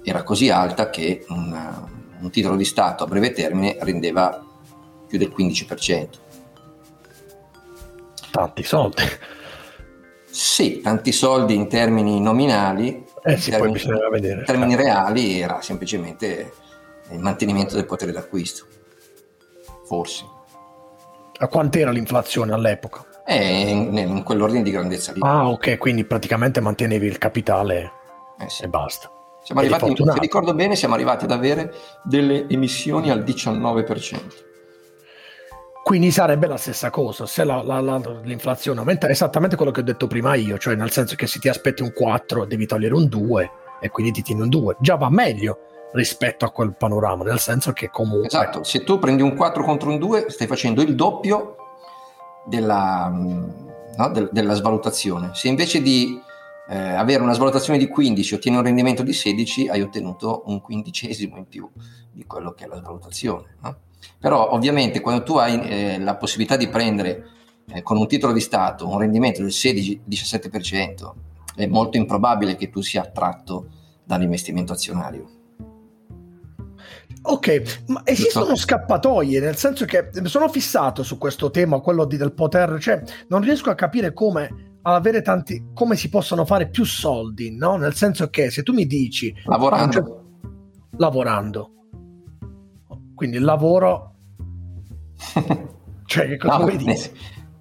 era 0.04 0.24
così 0.24 0.50
alta 0.50 0.90
che 0.90 1.26
una, 1.30 1.88
un 2.20 2.30
titolo 2.32 2.56
di 2.56 2.66
Stato 2.66 3.04
a 3.04 3.08
breve 3.08 3.32
termine 3.32 3.78
rendeva 3.82 4.44
più 5.08 5.18
del 5.20 5.32
15% 5.36 6.30
tanti 8.32 8.64
soldi. 8.64 9.04
Sì, 10.30 10.80
tanti 10.82 11.12
soldi 11.12 11.56
in 11.56 11.68
termini 11.68 12.22
nominali, 12.22 13.06
eh 13.24 13.38
sì, 13.38 13.50
in 13.50 13.58
termini, 13.58 13.84
vedere, 14.10 14.40
in 14.40 14.46
termini 14.46 14.72
certo. 14.72 14.86
reali 14.86 15.42
era 15.42 15.62
semplicemente 15.62 16.54
il 17.12 17.20
mantenimento 17.20 17.76
del 17.76 17.86
potere 17.86 18.14
d'acquisto, 18.14 18.66
forse. 19.86 20.26
A 21.38 21.48
quant'era 21.48 21.92
l'inflazione 21.92 22.54
all'epoca? 22.54 23.06
Eh, 23.26 23.70
in, 23.70 23.98
in 23.98 24.24
quell'ordine 24.24 24.64
di 24.64 24.72
grandezza 24.72 25.12
lì. 25.12 25.20
Ah, 25.22 25.50
ok, 25.50 25.78
quindi 25.78 26.06
praticamente 26.06 26.62
mantenevi 26.62 27.08
il 27.08 27.18
capitale 27.18 27.92
eh 28.40 28.50
sì. 28.50 28.64
e 28.64 28.68
basta. 28.68 29.12
Siamo 29.44 29.62
arrivati, 29.62 29.94
se 29.96 30.20
ricordo 30.20 30.54
bene, 30.54 30.76
siamo 30.76 30.94
arrivati 30.94 31.26
ad 31.26 31.32
avere 31.32 31.74
delle 32.04 32.48
emissioni 32.48 33.10
al 33.10 33.24
19%. 33.24 34.50
Quindi 35.84 36.12
sarebbe 36.12 36.48
la 36.48 36.58
stessa 36.58 36.90
cosa, 36.92 37.26
se 37.26 37.44
la, 37.44 37.64
la, 37.64 37.82
la, 37.82 38.00
l'inflazione 38.24 38.80
aumenta, 38.80 39.08
è 39.08 39.12
esattamente 39.12 39.56
quello 39.56 39.72
che 39.72 39.80
ho 39.80 39.84
detto 39.84 40.06
prima 40.06 40.36
io, 40.36 40.58
cioè 40.58 40.76
nel 40.76 40.92
senso 40.92 41.16
che 41.16 41.26
se 41.26 41.40
ti 41.40 41.50
aspetti 41.50 41.82
un 41.82 41.92
4 41.92 42.46
devi 42.46 42.68
togliere 42.68 42.94
un 42.94 43.08
2 43.08 43.52
e 43.82 43.90
quindi 43.90 44.12
ti 44.12 44.22
tieni 44.22 44.42
un 44.42 44.50
2, 44.50 44.78
già 44.80 44.96
va 44.96 45.10
meglio 45.10 45.58
rispetto 45.94 46.46
a 46.46 46.52
quel 46.52 46.76
panorama, 46.76 47.24
nel 47.24 47.40
senso 47.40 47.74
che 47.74 47.90
comunque... 47.90 48.28
Esatto, 48.28 48.64
se 48.64 48.84
tu 48.84 49.00
prendi 49.00 49.24
un 49.24 49.36
4 49.36 49.64
contro 49.64 49.90
un 49.90 49.98
2 49.98 50.26
stai 50.30 50.48
facendo 50.48 50.82
il 50.84 50.96
doppio 50.96 51.56
della, 52.46 53.12
no, 53.12 54.10
de, 54.10 54.30
della 54.32 54.54
svalutazione, 54.54 55.32
se 55.34 55.48
invece 55.48 55.82
di 55.82 56.22
eh, 56.70 56.78
avere 56.78 57.24
una 57.24 57.34
svalutazione 57.34 57.80
di 57.80 57.88
15 57.88 58.36
ottieni 58.36 58.58
un 58.58 58.64
rendimento 58.64 59.02
di 59.04 59.14
16 59.14 59.68
hai 59.68 59.82
ottenuto 59.82 60.44
un 60.46 60.62
quindicesimo 60.62 61.38
in 61.38 61.48
più 61.48 61.70
di 62.12 62.24
quello 62.26 62.52
che 62.52 62.66
è 62.66 62.68
la 62.68 62.78
svalutazione. 62.78 63.58
No? 63.62 63.78
Però 64.20 64.52
ovviamente 64.52 65.02
quando 65.02 65.24
tu 65.24 65.38
hai 65.38 65.60
eh, 65.62 66.00
la 66.00 66.16
possibilità 66.16 66.56
di 66.58 66.68
prendere 66.68 67.26
eh, 67.68 67.82
con 67.82 67.98
un 67.98 68.08
titolo 68.08 68.34
di 68.34 68.40
Stato 68.40 68.88
un 68.88 69.00
rendimento 69.00 69.42
del 69.42 69.52
16-17%, 69.52 71.12
è 71.56 71.66
molto 71.66 71.98
improbabile 71.98 72.56
che 72.56 72.70
tu 72.70 72.82
sia 72.82 73.02
attratto 73.02 73.68
dall'investimento 74.04 74.74
azionario. 74.74 75.40
Ok, 77.24 77.84
ma 77.88 78.02
esistono 78.04 78.56
scappatoie, 78.56 79.40
nel 79.40 79.56
senso 79.56 79.86
che 79.86 80.10
sono 80.24 80.50
fissato 80.50 81.04
su 81.04 81.20
questo 81.20 81.52
tema, 81.52 81.80
quello 81.80 82.06
di, 82.06 82.18
del 82.18 82.34
poter, 82.34 82.80
cioè 82.80 83.04
non 83.28 83.42
riesco 83.42 83.70
a 83.70 83.76
capire 83.76 84.12
come 84.12 84.78
avere 84.84 85.22
tanti, 85.22 85.68
come 85.74 85.96
si 85.96 86.10
possono 86.10 86.46
fare 86.46 86.70
più 86.70 86.84
soldi, 86.84 87.56
no? 87.56 87.76
Nel 87.76 87.94
senso 87.94 88.30
che 88.30 88.50
se 88.50 88.64
tu 88.64 88.74
mi 88.74 88.88
dici... 88.88 89.32
Lavorando. 89.46 89.92
Cioè, 89.92 90.04
lavorando. 90.98 91.72
Quindi 93.22 93.38
il 93.38 93.44
lavoro... 93.44 94.14
cioè, 96.08 96.28
che 96.28 96.38
cosa 96.38 96.58
no, 96.58 96.64
vuoi 96.64 96.76
dire? 96.76 96.98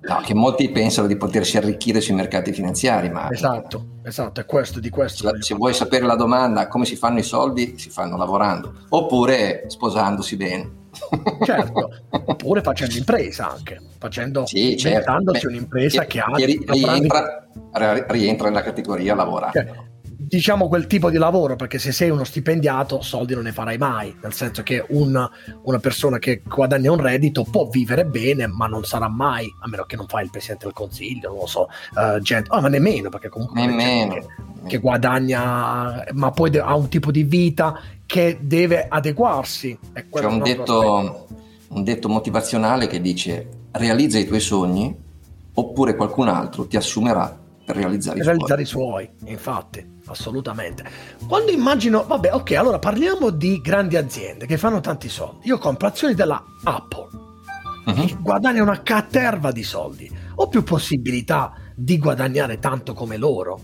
No, 0.00 0.22
che 0.24 0.32
molti 0.32 0.70
pensano 0.70 1.06
di 1.06 1.18
potersi 1.18 1.58
arricchire 1.58 2.00
sui 2.00 2.14
mercati 2.14 2.50
finanziari, 2.54 3.10
ma... 3.10 3.30
Esatto, 3.30 3.98
esatto, 4.02 4.40
è 4.40 4.46
questo, 4.46 4.80
di 4.80 4.88
questo. 4.88 5.28
Se, 5.28 5.42
se 5.42 5.54
vuoi 5.54 5.74
sapere 5.74 6.06
la 6.06 6.14
domanda, 6.14 6.66
come 6.66 6.86
si 6.86 6.96
fanno 6.96 7.18
i 7.18 7.22
soldi, 7.22 7.78
si 7.78 7.90
fanno 7.90 8.16
lavorando, 8.16 8.72
oppure 8.88 9.64
sposandosi 9.66 10.36
bene. 10.38 10.70
Certo, 11.44 11.90
oppure 12.08 12.62
facendo 12.62 12.96
impresa 12.96 13.50
anche, 13.50 13.82
facendo, 13.98 14.46
sì, 14.46 14.78
certo. 14.78 15.14
Beh, 15.20 15.40
un'impresa 15.44 16.06
che, 16.06 16.08
che 16.08 16.20
ha... 16.20 16.72
Rientra, 16.72 17.46
rientra 18.06 18.48
nella 18.48 18.62
categoria 18.62 19.14
lavorare. 19.14 19.52
Certo 19.52 19.89
diciamo 20.30 20.68
quel 20.68 20.86
tipo 20.86 21.10
di 21.10 21.16
lavoro 21.16 21.56
perché 21.56 21.80
se 21.80 21.90
sei 21.90 22.08
uno 22.08 22.22
stipendiato 22.22 23.02
soldi 23.02 23.34
non 23.34 23.42
ne 23.42 23.52
farai 23.52 23.76
mai 23.78 24.16
nel 24.22 24.32
senso 24.32 24.62
che 24.62 24.84
un, 24.90 25.28
una 25.62 25.78
persona 25.80 26.20
che 26.20 26.42
guadagna 26.46 26.92
un 26.92 27.00
reddito 27.00 27.42
può 27.42 27.66
vivere 27.66 28.06
bene 28.06 28.46
ma 28.46 28.68
non 28.68 28.84
sarà 28.84 29.08
mai 29.08 29.52
a 29.60 29.68
meno 29.68 29.84
che 29.86 29.96
non 29.96 30.06
fai 30.06 30.24
il 30.24 30.30
presidente 30.30 30.66
del 30.66 30.72
consiglio 30.72 31.30
non 31.30 31.38
lo 31.38 31.46
so 31.46 31.68
uh, 31.94 32.20
gente, 32.20 32.48
oh, 32.52 32.60
ma 32.60 32.68
nemmeno 32.68 33.08
perché 33.08 33.28
comunque 33.28 33.60
nemmeno. 33.60 34.14
Che, 34.14 34.26
che, 34.68 34.78
guadagna 34.78 36.04
ma 36.12 36.30
poi 36.30 36.56
ha 36.58 36.76
un 36.76 36.88
tipo 36.88 37.10
di 37.10 37.24
vita 37.24 37.80
che 38.06 38.38
deve 38.40 38.86
adeguarsi 38.88 39.76
c'è 39.92 40.24
un 40.26 40.42
detto, 40.42 41.26
un 41.70 41.82
detto 41.82 42.08
motivazionale 42.08 42.86
che 42.86 43.00
dice 43.00 43.48
realizza 43.72 44.18
i 44.18 44.26
tuoi 44.26 44.40
sogni 44.40 44.96
oppure 45.54 45.96
qualcun 45.96 46.28
altro 46.28 46.68
ti 46.68 46.76
assumerà 46.76 47.36
per 47.64 47.74
realizzare, 47.74 48.18
per 48.18 48.26
i, 48.26 48.28
realizzare 48.28 48.64
suoi. 48.64 49.02
i 49.02 49.08
suoi 49.18 49.30
infatti 49.32 49.98
assolutamente. 50.12 50.84
Quando 51.26 51.50
immagino, 51.50 52.04
vabbè, 52.06 52.34
ok, 52.34 52.52
allora 52.52 52.78
parliamo 52.78 53.30
di 53.30 53.60
grandi 53.60 53.96
aziende 53.96 54.46
che 54.46 54.58
fanno 54.58 54.80
tanti 54.80 55.08
soldi. 55.08 55.48
Io 55.48 55.58
compro 55.58 55.88
azioni 55.88 56.14
della 56.14 56.42
Apple, 56.64 57.08
uh-huh. 57.86 57.94
che 57.94 58.16
guadagna 58.20 58.62
una 58.62 58.82
caterva 58.82 59.52
di 59.52 59.62
soldi. 59.62 60.10
Ho 60.36 60.48
più 60.48 60.62
possibilità 60.62 61.52
di 61.74 61.98
guadagnare 61.98 62.58
tanto 62.58 62.92
come 62.94 63.16
loro? 63.16 63.60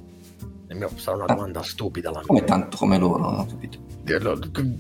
Sarà 0.96 1.16
una 1.16 1.26
domanda 1.26 1.62
stupida. 1.62 2.11
La 2.11 2.22
come 2.26 2.44
tanto 2.44 2.76
come 2.76 2.98
loro? 2.98 3.18
Non 3.22 3.38
ho 3.38 3.46
capito. 3.46 3.86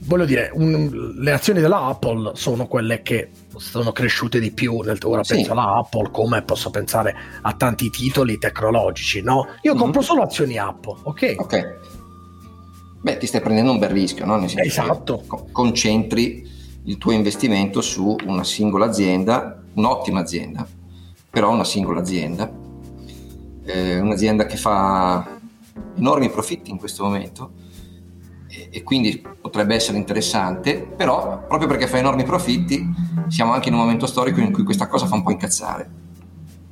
Voglio 0.04 0.24
dire, 0.24 0.50
un, 0.54 1.14
le 1.18 1.32
azioni 1.32 1.60
della 1.60 1.86
Apple 1.86 2.32
sono 2.34 2.66
quelle 2.66 3.02
che 3.02 3.30
sono 3.56 3.92
cresciute 3.92 4.38
di 4.38 4.52
più. 4.52 4.80
Nel, 4.80 4.98
ora 5.02 5.24
sì. 5.24 5.34
penso 5.34 5.52
alla 5.52 5.78
Apple, 5.78 6.10
come 6.10 6.42
posso 6.42 6.70
pensare 6.70 7.14
a 7.42 7.52
tanti 7.54 7.90
titoli 7.90 8.38
tecnologici, 8.38 9.22
no? 9.22 9.46
Io 9.62 9.72
mm-hmm. 9.72 9.80
compro 9.80 10.00
solo 10.02 10.22
azioni 10.22 10.58
Apple, 10.58 10.96
ok? 11.02 11.34
Ok. 11.38 11.78
Beh, 13.00 13.18
ti 13.18 13.26
stai 13.26 13.40
prendendo 13.40 13.72
un 13.72 13.78
bel 13.78 13.90
rischio, 13.90 14.24
no? 14.24 14.36
Nel 14.36 14.48
senso 14.48 14.64
esatto. 14.66 15.24
concentri 15.52 16.48
il 16.84 16.98
tuo 16.98 17.12
investimento 17.12 17.80
su 17.80 18.16
una 18.26 18.44
singola 18.44 18.86
azienda, 18.86 19.62
un'ottima 19.74 20.20
azienda, 20.20 20.66
però 21.30 21.50
una 21.50 21.64
singola 21.64 22.00
azienda, 22.00 22.50
eh, 23.64 23.98
un'azienda 23.98 24.46
che 24.46 24.56
fa 24.56 25.38
enormi 25.96 26.30
profitti 26.30 26.70
in 26.70 26.78
questo 26.78 27.04
momento 27.04 27.64
e, 28.70 28.82
quindi 28.82 29.22
potrebbe 29.40 29.74
essere 29.74 29.98
interessante, 29.98 30.80
però 30.80 31.44
proprio 31.46 31.68
perché 31.68 31.86
fa 31.86 31.98
enormi 31.98 32.24
profitti 32.24 32.84
siamo 33.28 33.52
anche 33.52 33.68
in 33.68 33.74
un 33.74 33.80
momento 33.80 34.06
storico 34.06 34.40
in 34.40 34.52
cui 34.52 34.64
questa 34.64 34.86
cosa 34.86 35.06
fa 35.06 35.14
un 35.14 35.22
po' 35.22 35.30
incazzare 35.30 35.90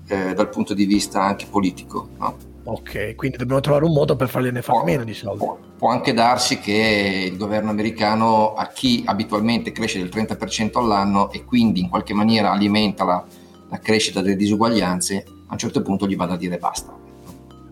eh, 0.07 0.35
dal 0.35 0.49
punto 0.49 0.75
di 0.75 0.85
vista 0.85 1.23
anche 1.23 1.47
politico. 1.49 2.09
No? 2.19 2.37
Ok, 2.65 3.15
quindi 3.15 3.37
dobbiamo 3.37 3.61
trovare 3.61 3.85
un 3.85 3.93
modo 3.93 4.17
per 4.17 4.29
fargliene 4.29 4.63
fare 4.63 4.79
può, 4.79 4.87
meno 4.87 5.05
di 5.05 5.13
soldi. 5.13 5.39
Può, 5.39 5.59
può, 5.77 5.91
anche 5.91 6.15
darsi 6.15 6.59
che 6.59 7.29
il 7.31 7.37
governo 7.37 7.71
americano 7.71 8.55
a 8.55 8.69
chi 8.69 9.03
abitualmente 9.05 9.71
cresce 9.73 9.99
del 9.99 10.09
30% 10.09 10.79
all'anno 10.79 11.31
e 11.31 11.45
quindi 11.45 11.81
in 11.81 11.91
qualche 11.91 12.15
maniera 12.15 12.51
alimenta 12.51 13.05
la, 13.05 13.23
la 13.69 13.79
crescita 13.79 14.23
delle 14.23 14.37
disuguaglianze, 14.37 15.25
a 15.47 15.53
un 15.53 15.59
certo 15.59 15.83
punto 15.83 16.07
gli 16.07 16.17
vada 16.17 16.35
a 16.35 16.39
dire 16.39 16.57
basta 16.57 17.04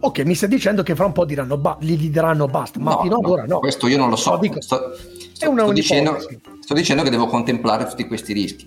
Ok, 0.04 0.18
mi 0.24 0.34
stai 0.34 0.48
dicendo 0.48 0.82
che 0.82 0.96
fra 0.96 1.04
un 1.04 1.12
po' 1.12 1.24
diranno 1.24 1.56
ba- 1.58 1.76
gli 1.80 1.96
diranno 1.96 2.46
basta, 2.46 2.80
ma 2.80 2.94
no, 2.94 3.02
fino 3.02 3.16
ad 3.18 3.24
ora 3.24 3.44
no. 3.44 3.60
Questo 3.60 3.86
io 3.86 3.96
non 3.96 4.10
lo 4.10 4.16
so. 4.16 4.32
No, 4.32 4.38
dico, 4.38 4.60
sto, 4.60 4.94
sto, 5.32 5.52
sto, 5.56 5.72
dicendo, 5.72 6.16
sto, 6.60 6.74
dicendo, 6.74 7.04
che 7.04 7.10
devo 7.10 7.26
contemplare 7.26 7.86
tutti 7.86 8.08
questi 8.08 8.32
rischi, 8.32 8.66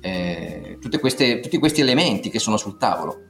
eh, 0.00 0.78
queste, 0.98 1.38
tutti 1.38 1.58
questi 1.58 1.80
elementi 1.80 2.28
che 2.28 2.40
sono 2.40 2.56
sul 2.56 2.76
tavolo. 2.76 3.26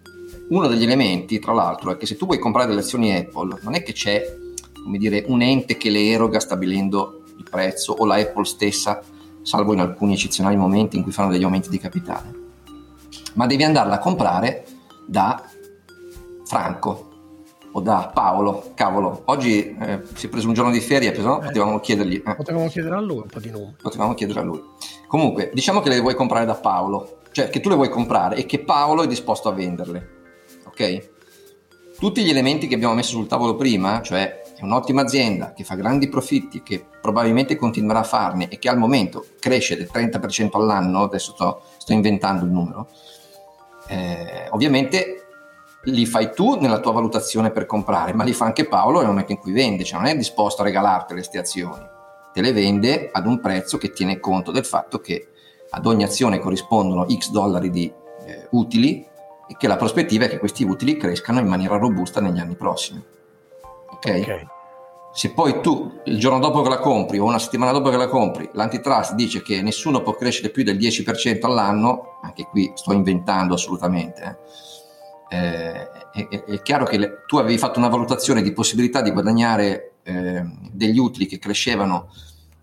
Uno 0.49 0.69
degli 0.69 0.85
elementi, 0.85 1.39
tra 1.39 1.53
l'altro, 1.53 1.93
è 1.93 1.97
che 1.99 2.07
se 2.07 2.17
tu 2.17 2.25
vuoi 2.25 2.39
comprare 2.39 2.67
delle 2.67 2.81
azioni 2.81 3.15
Apple, 3.15 3.59
non 3.61 3.75
è 3.75 3.83
che 3.83 3.93
c'è 3.93 4.23
come 4.83 4.97
dire, 4.97 5.25
un 5.27 5.43
ente 5.43 5.77
che 5.77 5.91
le 5.91 6.09
eroga 6.09 6.41
stabilendo 6.41 7.25
il 7.37 7.47
prezzo 7.51 7.93
o 7.93 8.07
la 8.07 8.17
Apple 8.17 8.47
stessa, 8.47 9.03
salvo 9.43 9.75
in 9.75 9.81
alcuni 9.81 10.15
eccezionali 10.15 10.57
momenti 10.57 10.97
in 10.97 11.03
cui 11.03 11.13
fanno 11.13 11.31
degli 11.31 11.45
aumenti 11.45 11.69
di 11.69 11.79
capitale, 11.79 12.33
ma 13.35 13.47
devi 13.47 13.65
andarla 13.65 13.97
a 13.97 13.99
comprare 13.99 14.65
da 15.07 15.43
Franco, 16.47 17.13
o 17.77 17.81
da 17.81 18.11
Paolo, 18.15 18.71
cavolo, 18.75 19.23
oggi 19.27 19.77
eh, 19.77 20.03
si 20.15 20.27
è 20.27 20.29
preso 20.29 20.47
un 20.47 20.55
giorno 20.55 20.71
di 20.71 20.81
ferie, 20.81 21.11
però 21.11 21.41
eh, 21.43 21.47
potevamo 21.47 21.81
chiedergli. 21.81 22.23
Eh. 22.25 22.35
Potevamo 22.37 22.69
chiedere 22.69 22.95
a 22.95 23.01
lui 23.01 23.19
un 23.19 23.27
po' 23.27 23.41
di 23.41 23.51
nomi. 23.51 23.75
Potevamo 23.83 24.15
chiedere 24.15 24.41
a 24.41 24.43
lui. 24.45 24.63
Comunque, 25.09 25.51
diciamo 25.53 25.81
che 25.81 25.89
le 25.89 25.99
vuoi 25.99 26.15
comprare 26.15 26.45
da 26.47 26.55
Paolo, 26.55 27.19
cioè 27.33 27.51
che 27.51 27.59
tu 27.61 27.69
le 27.69 27.75
vuoi 27.75 27.89
comprare 27.89 28.37
e 28.37 28.47
che 28.47 28.61
Paolo 28.61 29.03
è 29.03 29.09
disposto 29.09 29.49
a 29.49 29.53
venderle, 29.53 30.09
ok? 30.67 31.11
Tutti 31.99 32.23
gli 32.23 32.31
elementi 32.31 32.69
che 32.69 32.77
abbiamo 32.77 32.95
messo 32.95 33.11
sul 33.11 33.27
tavolo 33.27 33.57
prima, 33.57 34.01
cioè 34.03 34.43
è 34.57 34.63
un'ottima 34.63 35.03
azienda 35.03 35.53
che 35.53 35.65
fa 35.65 35.75
grandi 35.75 36.09
profitti, 36.09 36.63
che 36.63 36.85
probabilmente 37.01 37.57
continuerà 37.57 38.01
a 38.01 38.05
farne 38.05 38.49
e 38.49 38.59
che 38.59 38.69
al 38.69 38.79
momento 38.79 39.27
cresce 39.41 39.77
del 39.77 39.91
30% 39.93 40.51
all'anno, 40.53 41.03
adesso 41.03 41.33
sto, 41.33 41.63
sto 41.77 41.93
inventando 41.93 42.45
il 42.45 42.53
numero, 42.53 42.89
eh, 43.89 44.47
ovviamente 44.51 45.24
li 45.85 46.07
fai 46.07 46.33
tu 46.33 46.59
nella 46.61 46.81
tua 46.81 46.93
valutazione 46.93 47.51
per 47.51 47.67
comprare, 47.67 48.15
ma 48.15 48.25
li 48.25 48.33
fa 48.33 48.47
anche 48.47 48.67
Paolo 48.67 48.99
nel 48.99 49.09
momento 49.09 49.33
in 49.33 49.39
cui 49.39 49.53
vende, 49.53 49.85
cioè 49.85 49.99
non 49.99 50.09
è 50.09 50.17
disposto 50.17 50.63
a 50.63 50.65
regalarti 50.65 51.13
queste 51.13 51.39
azioni, 51.39 51.85
te 52.33 52.41
le 52.41 52.53
vende 52.53 53.11
ad 53.13 53.27
un 53.27 53.41
prezzo 53.41 53.79
che 53.79 53.93
tiene 53.93 54.19
conto 54.19 54.51
del 54.51 54.65
fatto 54.65 55.01
che 55.01 55.29
ad 55.71 55.87
ogni 55.87 56.05
azione 56.05 56.39
corrispondono 56.39 57.07
x 57.09 57.31
dollari 57.31 57.71
di 57.71 57.93
eh, 58.27 58.49
utili 58.51 59.07
e 59.47 59.57
che 59.59 59.67
la 59.69 59.77
prospettiva 59.77 60.25
è 60.25 60.29
che 60.29 60.39
questi 60.39 60.65
utili 60.65 60.97
crescano 60.97 61.41
in 61.41 61.47
maniera 61.47 61.77
robusta 61.77 62.21
negli 62.21 62.39
anni 62.39 62.55
prossimi. 62.55 63.03
Ok? 63.91 64.19
okay. 64.23 64.47
Se 65.13 65.31
poi 65.31 65.61
tu 65.61 66.01
il 66.07 66.19
giorno 66.19 66.41
dopo 66.41 66.63
che 66.63 66.69
la 66.69 66.79
compri 66.79 67.19
o 67.19 67.25
una 67.25 67.39
settimana 67.39 67.71
dopo 67.71 67.89
che 67.89 67.97
la 67.97 68.09
compri, 68.09 68.49
l'antitrust 68.53 69.15
dice 69.15 69.43
che 69.43 69.63
nessuno 69.63 70.03
può 70.03 70.15
crescere 70.15 70.49
più 70.49 70.65
del 70.65 70.77
10% 70.77 71.45
all'anno, 71.45 72.19
anche 72.21 72.49
qui 72.51 72.73
sto 72.75 72.93
inventando 72.93 73.55
assolutamente, 73.55 74.23
eh, 74.23 74.37
eh, 75.35 76.29
è, 76.29 76.45
è, 76.45 76.63
chiaro 76.63 76.85
che 76.85 76.97
le, 76.97 77.23
tu 77.27 77.39
avevi 77.39 77.59
fatto 77.59 77.79
una 77.79 77.89
valutazione 77.89 78.43
di 78.43 78.53
possibilità 78.53 79.03
di 79.03 79.11
guadagnare 79.11 79.95
eh, 80.05 80.45
degli 80.71 80.99
utili 80.99 81.27
che 81.27 81.39
crescevano 81.39 82.09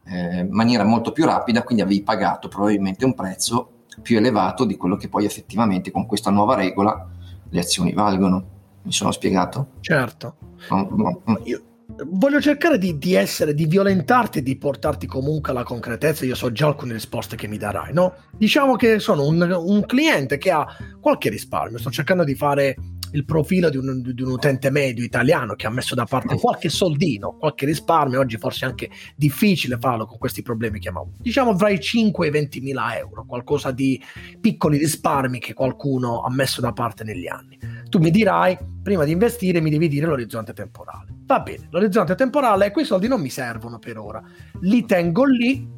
eh, 0.06 0.40
in 0.40 0.52
maniera 0.52 0.84
molto 0.84 1.12
più 1.12 1.26
rapida, 1.26 1.64
quindi 1.64 1.84
avevi 1.84 2.02
pagato 2.02 2.48
probabilmente 2.48 3.04
un 3.04 3.14
prezzo 3.14 3.72
più 4.02 4.18
elevato 4.18 4.64
di 4.64 4.78
quello 4.78 4.96
che 4.96 5.10
poi 5.10 5.26
effettivamente 5.26 5.92
con 5.92 6.06
questa 6.06 6.32
nuova 6.32 6.56
regola 6.56 7.08
le 7.50 7.60
azioni 7.60 7.92
valgono. 7.92 8.60
Mi 8.84 8.92
sono 8.92 9.12
spiegato? 9.12 9.72
Certo. 9.82 10.36
No, 10.70 10.88
no, 10.92 11.22
no. 11.24 11.40
Io, 11.44 11.62
voglio 12.08 12.42
cercare 12.42 12.78
di, 12.78 12.98
di, 12.98 13.14
essere, 13.14 13.54
di 13.54 13.66
violentarti 13.66 14.40
e 14.40 14.44
di 14.44 14.58
portarti 14.58 15.08
comunque 15.08 15.52
alla 15.52 15.64
concretezza. 15.64 16.26
Io 16.26 16.36
so 16.36 16.52
già 16.52 16.68
alcune 16.68 16.94
risposte 16.94 17.36
che 17.36 17.48
mi 17.48 17.58
darai, 17.58 17.94
no? 17.94 18.16
Diciamo 18.38 18.76
che 18.76 19.00
sono 19.00 19.26
un, 19.26 19.42
un 19.42 19.86
cliente 19.86 20.38
che 20.38 20.52
ha 20.52 20.66
qualche 21.00 21.30
risparmio. 21.30 21.78
Sto 21.78 21.92
cercando 21.92 22.24
di 22.24 22.36
fare 22.36 22.76
il 23.14 23.26
profilo 23.26 23.70
di 23.70 23.78
un, 23.78 24.02
di 24.02 24.22
un, 24.22 24.32
utente 24.32 24.70
medio 24.70 25.04
italiano 25.04 25.56
che 25.56 25.68
ha 25.68 25.70
messo 25.70 25.96
da 25.96 26.06
parte 26.06 26.36
qualche 26.38 26.70
soldino, 26.70 27.36
qualche 27.38 27.66
risparmio. 27.66 28.20
Oggi 28.20 28.38
forse 28.38 28.66
è 28.66 28.70
anche 28.70 28.90
difficile 29.16 29.78
farlo 29.80 30.06
con 30.06 30.18
questi 30.18 30.42
problemi 30.42 30.80
che 30.80 30.90
abbiamo. 30.90 31.14
Diciamo 31.18 31.56
tra 31.56 31.70
i 31.70 31.80
5 31.80 32.26
e 32.26 32.30
i 32.30 32.32
20 32.32 32.60
mila 32.62 32.98
euro, 32.98 33.26
qualcosa 33.26 33.72
di 33.72 34.02
piccoli 34.40 34.78
risparmi 34.78 35.40
che 35.40 35.54
qualcuno 35.54 36.22
ha 36.22 36.32
messo 36.32 36.62
da 36.62 36.72
parte 36.72 37.04
negli 37.04 37.28
anni. 37.28 37.71
Tu 37.92 38.00
mi 38.00 38.10
dirai, 38.10 38.58
prima 38.82 39.04
di 39.04 39.12
investire 39.12 39.60
mi 39.60 39.70
devi 39.70 39.90
dire 39.90 40.06
l'orizzonte 40.06 40.54
temporale. 40.54 41.14
Va 41.26 41.42
bene, 41.42 41.68
l'orizzonte 41.72 42.16
temporale 42.16 42.68
e 42.68 42.72
quei 42.72 42.86
soldi 42.86 43.10
non 43.10 43.20
mi 43.20 43.30
servono 43.30 43.80
per 43.80 43.98
ora. 43.98 44.24
Li 44.62 44.86
tengo 44.86 45.26
lì 45.26 45.70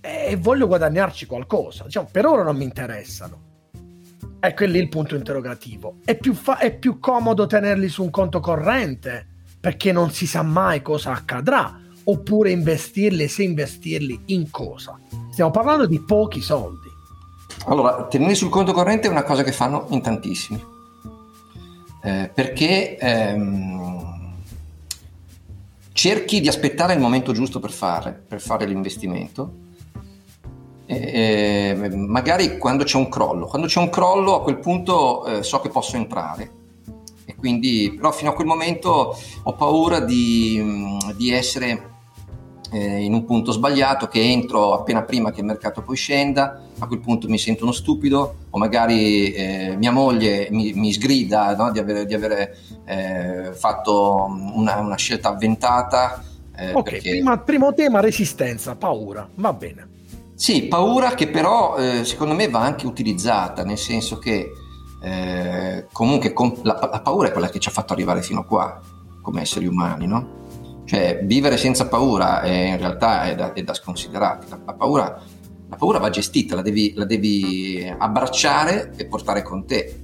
e 0.00 0.36
voglio 0.36 0.68
guadagnarci 0.68 1.26
qualcosa. 1.26 1.82
Diciamo, 1.82 2.08
per 2.12 2.24
ora 2.24 2.44
non 2.44 2.56
mi 2.56 2.62
interessano. 2.62 3.40
Ecco 4.38 4.62
è 4.62 4.66
lì 4.68 4.78
il 4.78 4.88
punto 4.88 5.16
interrogativo. 5.16 5.96
È 6.04 6.16
più, 6.16 6.34
fa- 6.34 6.58
è 6.58 6.72
più 6.72 7.00
comodo 7.00 7.46
tenerli 7.46 7.88
su 7.88 8.04
un 8.04 8.10
conto 8.10 8.38
corrente 8.38 9.26
perché 9.58 9.90
non 9.90 10.12
si 10.12 10.28
sa 10.28 10.42
mai 10.42 10.82
cosa 10.82 11.10
accadrà 11.10 11.80
oppure 12.04 12.52
investirli 12.52 13.26
se 13.26 13.42
investirli 13.42 14.22
in 14.26 14.52
cosa. 14.52 14.96
Stiamo 15.32 15.50
parlando 15.50 15.86
di 15.86 16.00
pochi 16.00 16.40
soldi. 16.40 16.86
Allora, 17.64 18.06
tenerli 18.06 18.36
sul 18.36 18.50
conto 18.50 18.72
corrente 18.72 19.08
è 19.08 19.10
una 19.10 19.24
cosa 19.24 19.42
che 19.42 19.50
fanno 19.50 19.88
in 19.90 20.00
tantissimi 20.00 20.74
eh, 22.06 22.30
perché 22.32 22.96
ehm, 22.96 24.34
cerchi 25.92 26.40
di 26.40 26.48
aspettare 26.48 26.94
il 26.94 27.00
momento 27.00 27.32
giusto 27.32 27.58
per 27.58 27.72
fare, 27.72 28.12
per 28.12 28.40
fare 28.40 28.64
l'investimento 28.64 29.64
eh, 30.86 31.74
magari 31.92 32.58
quando 32.58 32.84
c'è 32.84 32.96
un 32.96 33.08
crollo. 33.08 33.46
Quando 33.46 33.66
c'è 33.66 33.80
un 33.80 33.90
crollo 33.90 34.36
a 34.36 34.42
quel 34.42 34.58
punto 34.58 35.24
eh, 35.26 35.42
so 35.42 35.60
che 35.60 35.68
posso 35.68 35.96
entrare. 35.96 36.50
E 37.24 37.34
quindi, 37.34 37.92
però 37.96 38.12
fino 38.12 38.30
a 38.30 38.34
quel 38.34 38.46
momento 38.46 39.18
ho 39.42 39.52
paura 39.54 39.98
di, 39.98 40.96
di 41.16 41.32
essere 41.32 41.94
eh, 42.70 43.02
in 43.02 43.12
un 43.12 43.24
punto 43.24 43.50
sbagliato, 43.50 44.06
che 44.06 44.20
entro 44.20 44.74
appena 44.74 45.02
prima 45.02 45.32
che 45.32 45.40
il 45.40 45.46
mercato 45.46 45.82
poi 45.82 45.96
scenda, 45.96 46.62
a 46.78 46.86
quel 46.86 47.00
punto 47.00 47.28
mi 47.28 47.38
sento 47.38 47.64
uno 47.64 47.72
stupido 47.72 48.34
o 48.50 48.58
magari 48.58 49.32
eh, 49.32 49.76
mia 49.78 49.92
moglie 49.92 50.48
mi, 50.50 50.72
mi 50.72 50.92
sgrida 50.92 51.54
no, 51.56 51.70
di 51.70 51.78
avere, 51.78 52.06
di 52.06 52.14
avere 52.14 52.56
eh, 52.84 53.52
fatto 53.54 54.26
una, 54.54 54.78
una, 54.78 54.96
scelta 54.96 55.30
avventata. 55.30 56.22
Eh, 56.54 56.72
ok, 56.72 56.82
perché... 56.82 57.10
prima, 57.10 57.38
primo 57.38 57.74
tema 57.74 58.00
resistenza, 58.00 58.76
paura, 58.76 59.28
va 59.34 59.52
bene. 59.52 59.94
Sì, 60.34 60.64
paura 60.64 61.14
che 61.14 61.28
però 61.28 61.76
eh, 61.76 62.04
secondo 62.04 62.34
me 62.34 62.48
va 62.48 62.60
anche 62.60 62.86
utilizzata, 62.86 63.64
nel 63.64 63.78
senso 63.78 64.18
che 64.18 64.50
eh, 65.02 65.86
comunque 65.92 66.32
com- 66.32 66.60
la, 66.62 66.78
la, 66.90 67.00
paura 67.00 67.28
è 67.28 67.32
quella 67.32 67.48
che 67.48 67.58
ci 67.58 67.68
ha 67.68 67.72
fatto 67.72 67.92
arrivare 67.92 68.22
fino 68.22 68.40
a 68.40 68.44
qua 68.44 68.80
come 69.22 69.40
esseri 69.40 69.66
umani, 69.66 70.06
no? 70.06 70.44
Cioè 70.84 71.20
vivere 71.24 71.56
senza 71.56 71.88
paura 71.88 72.42
è, 72.42 72.50
in 72.50 72.76
realtà 72.76 73.24
è 73.24 73.34
da, 73.34 73.52
è 73.52 73.62
da 73.62 73.74
sconsiderati. 73.74 74.48
La, 74.48 74.58
la, 74.64 74.72
paura, 74.74 75.20
la, 75.68 75.76
paura, 75.76 75.98
va 75.98 76.10
gestita, 76.10 76.54
la 76.54 76.62
devi, 76.62 76.92
la 76.94 77.04
devi 77.04 77.94
abbracciare 77.98 78.92
e 78.96 79.06
portare 79.06 79.42
con 79.42 79.66
te. 79.66 80.00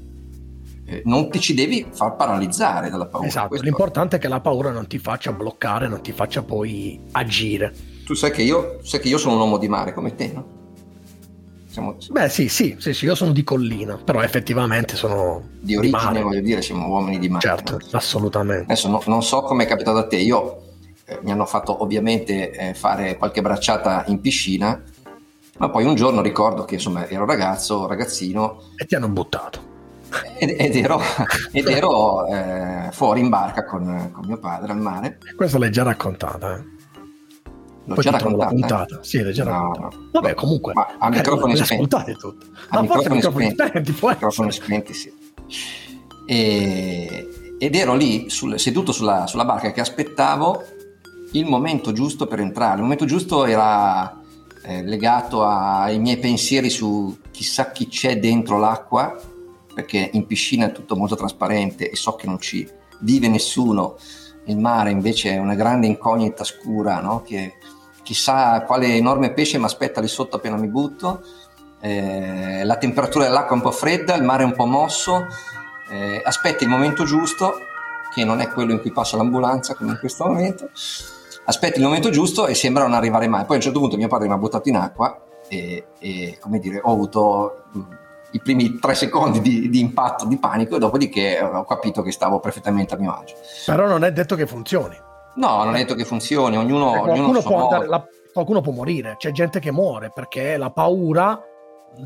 Eh, 0.84 1.02
non 1.04 1.30
ti 1.30 1.40
ci 1.40 1.54
devi 1.54 1.86
far 1.90 2.16
paralizzare 2.16 2.90
dalla 2.90 3.06
paura. 3.06 3.26
Esatto, 3.26 3.48
Questo 3.48 3.66
l'importante 3.66 4.16
è 4.16 4.18
che 4.18 4.28
la 4.28 4.40
paura 4.40 4.70
non 4.70 4.86
ti 4.86 4.98
faccia 4.98 5.32
bloccare, 5.32 5.88
non 5.88 6.02
ti 6.02 6.12
faccia 6.12 6.42
poi 6.42 7.00
agire 7.12 7.90
tu 8.04 8.14
sai 8.14 8.30
che 8.30 8.42
io, 8.42 8.78
sai 8.82 9.00
che 9.00 9.08
io 9.08 9.18
sono 9.18 9.34
un 9.34 9.40
uomo 9.40 9.58
di 9.58 9.68
mare 9.68 9.94
come 9.94 10.14
te, 10.14 10.30
no? 10.34 10.60
Siamo... 11.66 11.96
Beh, 12.10 12.28
sì, 12.28 12.48
sì, 12.48 12.76
sì, 12.78 12.92
sì, 12.92 13.06
io 13.06 13.14
sono 13.14 13.32
di 13.32 13.42
collina, 13.42 13.96
però 13.96 14.20
effettivamente 14.20 14.96
sono 14.96 15.48
di 15.58 15.74
origine, 15.76 16.12
di 16.18 16.20
voglio 16.20 16.40
dire, 16.42 16.60
siamo 16.60 16.88
uomini 16.88 17.18
di 17.18 17.30
mare. 17.30 17.40
Certo, 17.40 17.78
no? 17.78 17.86
assolutamente. 17.92 18.64
Adesso 18.64 18.88
no, 18.88 19.02
non 19.06 19.22
so 19.22 19.40
come 19.42 19.64
è 19.64 19.66
capitato 19.66 19.96
a 19.96 20.06
te, 20.06 20.16
io 20.16 20.60
eh, 21.06 21.20
mi 21.22 21.30
hanno 21.30 21.46
fatto 21.46 21.82
ovviamente 21.82 22.50
eh, 22.50 22.74
fare 22.74 23.16
qualche 23.16 23.40
bracciata 23.40 24.04
in 24.08 24.20
piscina, 24.20 24.82
ma 25.62 25.70
poi 25.70 25.84
un 25.84 25.94
giorno 25.94 26.22
ricordo 26.22 26.64
che 26.64 26.74
insomma 26.74 27.08
ero 27.08 27.24
ragazzo, 27.24 27.86
ragazzino. 27.86 28.70
E 28.74 28.84
ti 28.84 28.96
hanno 28.96 29.08
buttato. 29.08 29.70
Ed, 30.36 30.56
ed 30.58 30.74
ero, 30.74 31.00
ed 31.52 31.68
ero 31.68 32.26
eh, 32.26 32.88
fuori 32.90 33.20
in 33.20 33.28
barca 33.28 33.64
con, 33.64 34.10
con, 34.12 34.24
mio 34.26 34.38
padre 34.38 34.72
al 34.72 34.80
mare. 34.80 35.18
Questo 35.36 35.58
l'hai 35.58 35.70
già 35.70 35.84
raccontata, 35.84 36.56
eh? 36.56 36.64
L'ho 37.84 37.94
Poi 37.94 38.02
già 38.02 38.10
raccontata? 38.10 38.48
puntata. 38.48 38.98
Sì, 39.02 39.22
l'hai 39.22 39.32
già 39.32 39.44
no, 39.44 39.50
raccontata. 39.50 39.96
No. 39.96 40.08
Vabbè, 40.10 40.34
comunque. 40.34 40.72
Ma 40.74 40.96
a 40.98 41.08
microfoni 41.08 41.56
spenti. 41.56 41.94
A 41.94 42.80
microfoni, 42.80 43.14
microfoni 43.14 43.50
spenti. 43.50 43.68
spenti 43.68 43.96
microfoni 44.02 44.52
spenti, 44.52 44.94
sì. 44.94 45.12
E, 46.26 47.54
ed 47.56 47.74
ero 47.76 47.94
lì 47.94 48.28
sul, 48.28 48.58
seduto 48.58 48.90
sulla, 48.90 49.28
sulla, 49.28 49.44
barca 49.44 49.70
che 49.70 49.80
aspettavo 49.80 50.64
il 51.32 51.46
momento 51.46 51.92
giusto 51.92 52.26
per 52.26 52.40
entrare. 52.40 52.76
Il 52.76 52.82
momento 52.82 53.04
giusto 53.04 53.44
era 53.44 54.21
eh, 54.62 54.82
legato 54.82 55.44
ai 55.44 55.98
miei 55.98 56.18
pensieri 56.18 56.70
su 56.70 57.18
chissà 57.30 57.72
chi 57.72 57.88
c'è 57.88 58.18
dentro 58.18 58.58
l'acqua, 58.58 59.18
perché 59.74 60.10
in 60.12 60.26
piscina 60.26 60.66
è 60.66 60.72
tutto 60.72 60.96
molto 60.96 61.16
trasparente 61.16 61.90
e 61.90 61.96
so 61.96 62.14
che 62.14 62.26
non 62.26 62.38
ci 62.38 62.68
vive 63.00 63.28
nessuno. 63.28 63.96
Il 64.44 64.58
mare 64.58 64.90
invece 64.90 65.30
è 65.30 65.38
una 65.38 65.54
grande 65.54 65.86
incognita 65.86 66.44
scura 66.44 67.00
no? 67.00 67.22
che 67.22 67.54
chissà 68.02 68.62
quale 68.62 68.94
enorme 68.94 69.32
pesce 69.32 69.58
mi 69.58 69.64
aspetta 69.64 70.00
lì 70.00 70.08
sotto 70.08 70.36
appena 70.36 70.56
mi 70.56 70.68
butto. 70.68 71.22
Eh, 71.80 72.62
la 72.64 72.76
temperatura 72.76 73.24
dell'acqua 73.24 73.50
è 73.50 73.58
un 73.58 73.62
po' 73.62 73.72
fredda, 73.72 74.14
il 74.14 74.22
mare 74.22 74.42
è 74.42 74.46
un 74.46 74.54
po' 74.54 74.66
mosso. 74.66 75.26
Eh, 75.90 76.22
aspetti 76.24 76.64
il 76.64 76.70
momento 76.70 77.04
giusto, 77.04 77.54
che 78.14 78.24
non 78.24 78.40
è 78.40 78.48
quello 78.48 78.72
in 78.72 78.80
cui 78.80 78.92
passa 78.92 79.16
l'ambulanza 79.16 79.74
come 79.74 79.92
in 79.92 79.98
questo 79.98 80.24
momento. 80.24 80.70
Aspetti 81.44 81.78
il 81.78 81.84
momento 81.84 82.10
giusto 82.10 82.46
e 82.46 82.54
sembra 82.54 82.84
non 82.84 82.94
arrivare 82.94 83.26
mai. 83.26 83.44
Poi 83.44 83.54
a 83.54 83.56
un 83.56 83.62
certo 83.62 83.80
punto 83.80 83.96
mio 83.96 84.08
padre 84.08 84.28
mi 84.28 84.34
ha 84.34 84.38
buttato 84.38 84.68
in 84.68 84.76
acqua 84.76 85.20
e, 85.48 85.86
e 85.98 86.38
come 86.40 86.58
dire, 86.58 86.80
ho 86.82 86.92
avuto 86.92 87.64
i 88.32 88.40
primi 88.40 88.78
tre 88.78 88.94
secondi 88.94 89.40
di, 89.40 89.68
di, 89.68 89.80
impatto, 89.80 90.26
di 90.26 90.38
panico, 90.38 90.76
e 90.76 90.78
dopodiché 90.78 91.40
ho 91.40 91.64
capito 91.64 92.02
che 92.02 92.12
stavo 92.12 92.40
perfettamente 92.40 92.94
a 92.94 92.98
mio 92.98 93.12
agio. 93.12 93.34
Però 93.66 93.86
non 93.86 94.04
è 94.04 94.12
detto 94.12 94.36
che 94.36 94.46
funzioni. 94.46 94.96
No, 95.34 95.64
non 95.64 95.74
è 95.74 95.78
detto 95.78 95.94
che 95.94 96.04
funzioni, 96.04 96.56
ognuno, 96.56 97.02
ognuno 97.02 97.40
può, 97.40 97.64
andare, 97.64 97.86
la, 97.86 98.04
qualcuno 98.32 98.60
può 98.60 98.72
morire, 98.72 99.16
c'è 99.18 99.32
gente 99.32 99.60
che 99.60 99.72
muore 99.72 100.10
perché 100.14 100.56
la 100.58 100.70
paura 100.70 101.40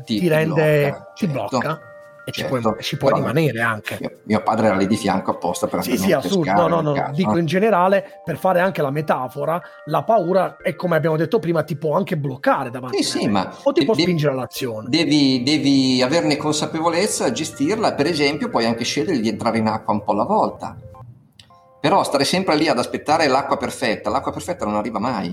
ti, 0.05 0.19
ti 0.19 0.27
rende, 0.29 0.89
blocca, 0.89 1.11
ti 1.13 1.25
certo, 1.25 1.57
blocca 1.57 1.86
e 2.27 2.31
certo. 2.33 2.55
ci 2.55 2.61
puoi, 2.61 2.83
ci 2.83 2.97
puoi 2.97 3.13
rimanere 3.13 3.61
anche. 3.61 3.97
Mio, 4.01 4.11
mio, 4.23 4.43
padre 4.43 4.67
era 4.67 4.75
lì 4.75 4.85
di 4.85 4.97
fianco 4.97 5.31
apposta 5.31 5.67
per 5.67 5.81
Sì, 5.81 5.97
sì, 5.97 6.11
assurdo. 6.11 6.51
No, 6.51 6.67
no, 6.67 6.81
no, 6.81 7.09
dico 7.13 7.31
no? 7.31 7.37
in 7.37 7.45
generale, 7.45 8.21
per 8.25 8.37
fare 8.37 8.59
anche 8.59 8.81
la 8.81 8.91
metafora, 8.91 9.61
la 9.85 10.03
paura 10.03 10.57
è 10.57 10.75
come 10.75 10.97
abbiamo 10.97 11.15
detto 11.15 11.39
prima, 11.39 11.63
ti 11.63 11.77
può 11.77 11.95
anche 11.95 12.17
bloccare 12.17 12.69
davanti 12.69 13.01
sì, 13.01 13.19
sì, 13.19 13.27
ma 13.29 13.49
o 13.63 13.71
ti 13.71 13.85
può 13.85 13.93
spingere 13.93 14.33
all'azione. 14.33 14.89
Devi, 14.89 15.41
devi 15.41 16.01
averne 16.01 16.35
consapevolezza, 16.35 17.31
gestirla, 17.31 17.93
per 17.93 18.07
esempio, 18.07 18.49
puoi 18.49 18.65
anche 18.65 18.83
scegliere 18.83 19.21
di 19.21 19.29
entrare 19.29 19.59
in 19.59 19.67
acqua 19.67 19.93
un 19.93 20.03
po' 20.03 20.11
alla 20.11 20.25
volta 20.25 20.77
però 21.79 22.03
stare 22.03 22.25
sempre 22.25 22.57
lì 22.57 22.67
ad 22.67 22.79
aspettare 22.79 23.27
l'acqua 23.27 23.55
perfetta, 23.55 24.09
l'acqua 24.09 24.33
perfetta 24.33 24.65
non 24.65 24.75
arriva 24.75 24.99
mai. 24.99 25.27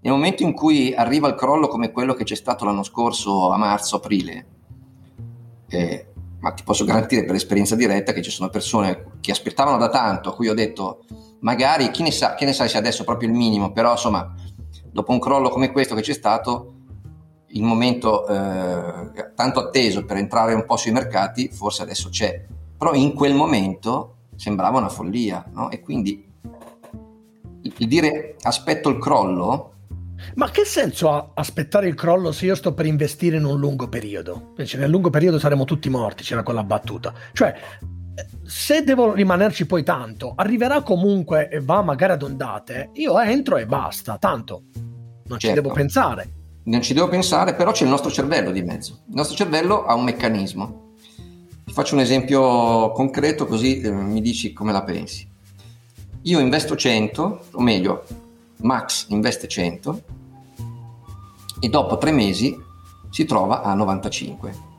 Nel 0.00 0.12
momento 0.12 0.42
in 0.42 0.52
cui 0.52 0.92
arriva 0.94 1.28
il 1.28 1.34
crollo 1.34 1.66
come 1.68 1.92
quello 1.92 2.12
che 2.12 2.24
c'è 2.24 2.34
stato 2.34 2.66
l'anno 2.66 2.82
scorso 2.82 3.50
a 3.50 3.56
marzo-aprile, 3.56 4.46
eh, 5.68 6.06
ma 6.44 6.52
ti 6.52 6.62
posso 6.62 6.84
garantire 6.84 7.24
per 7.24 7.34
esperienza 7.34 7.74
diretta 7.74 8.12
che 8.12 8.20
ci 8.20 8.30
sono 8.30 8.50
persone 8.50 9.12
che 9.22 9.30
aspettavano 9.30 9.78
da 9.78 9.88
tanto, 9.88 10.28
a 10.28 10.34
cui 10.34 10.48
ho 10.48 10.54
detto 10.54 11.04
magari 11.40 11.90
chi 11.90 12.02
ne 12.02 12.10
sa, 12.10 12.34
chi 12.34 12.44
ne 12.44 12.52
sa 12.52 12.68
se 12.68 12.76
adesso 12.76 13.00
è 13.00 13.04
proprio 13.06 13.30
il 13.30 13.34
minimo, 13.34 13.72
però 13.72 13.92
insomma 13.92 14.30
dopo 14.92 15.10
un 15.10 15.20
crollo 15.20 15.48
come 15.48 15.72
questo 15.72 15.94
che 15.94 16.02
c'è 16.02 16.12
stato, 16.12 16.72
il 17.46 17.62
momento 17.62 18.26
eh, 18.26 19.32
tanto 19.34 19.60
atteso 19.60 20.04
per 20.04 20.18
entrare 20.18 20.52
un 20.52 20.66
po' 20.66 20.76
sui 20.76 20.92
mercati 20.92 21.48
forse 21.48 21.80
adesso 21.80 22.10
c'è, 22.10 22.44
però 22.76 22.92
in 22.92 23.14
quel 23.14 23.32
momento 23.32 24.16
sembrava 24.36 24.76
una 24.76 24.90
follia, 24.90 25.42
no? 25.54 25.70
E 25.70 25.80
quindi 25.80 26.30
il 27.62 27.88
dire 27.88 28.36
aspetto 28.42 28.90
il 28.90 28.98
crollo. 28.98 29.72
Ma 30.34 30.50
che 30.50 30.64
senso 30.64 31.12
ha 31.12 31.30
aspettare 31.34 31.88
il 31.88 31.94
crollo 31.94 32.32
se 32.32 32.46
io 32.46 32.54
sto 32.54 32.74
per 32.74 32.86
investire 32.86 33.36
in 33.36 33.44
un 33.44 33.58
lungo 33.58 33.88
periodo? 33.88 34.48
Invece 34.50 34.78
nel 34.78 34.90
lungo 34.90 35.10
periodo 35.10 35.38
saremo 35.38 35.64
tutti 35.64 35.88
morti, 35.88 36.24
c'era 36.24 36.42
quella 36.42 36.64
battuta. 36.64 37.12
Cioè, 37.32 37.54
se 38.44 38.82
devo 38.82 39.12
rimanerci 39.12 39.66
poi 39.66 39.82
tanto, 39.82 40.34
arriverà 40.36 40.82
comunque 40.82 41.48
e 41.48 41.60
va 41.60 41.82
magari 41.82 42.12
ad 42.12 42.22
ondate, 42.22 42.90
io 42.94 43.18
entro 43.20 43.56
e 43.56 43.66
basta, 43.66 44.18
tanto 44.18 44.64
non 45.26 45.38
certo. 45.38 45.46
ci 45.46 45.52
devo 45.52 45.72
pensare. 45.72 46.32
Non 46.64 46.80
ci 46.82 46.94
devo 46.94 47.08
pensare, 47.08 47.54
però 47.54 47.72
c'è 47.72 47.84
il 47.84 47.90
nostro 47.90 48.10
cervello 48.10 48.50
di 48.50 48.62
mezzo. 48.62 49.02
Il 49.08 49.14
nostro 49.14 49.36
cervello 49.36 49.84
ha 49.84 49.94
un 49.94 50.04
meccanismo 50.04 50.84
ti 51.64 51.72
faccio 51.72 51.94
un 51.94 52.02
esempio 52.02 52.92
concreto 52.92 53.46
così 53.46 53.80
eh, 53.80 53.90
mi 53.90 54.20
dici 54.20 54.52
come 54.52 54.70
la 54.72 54.84
pensi. 54.84 55.26
Io 56.22 56.38
investo 56.38 56.76
100, 56.76 57.44
o 57.52 57.60
meglio, 57.60 58.04
Max 58.58 59.06
investe 59.08 59.48
100 59.48 60.02
e 61.60 61.68
dopo 61.68 61.98
tre 61.98 62.12
mesi 62.12 62.56
si 63.10 63.24
trova 63.24 63.62
a 63.62 63.74
95. 63.74 64.72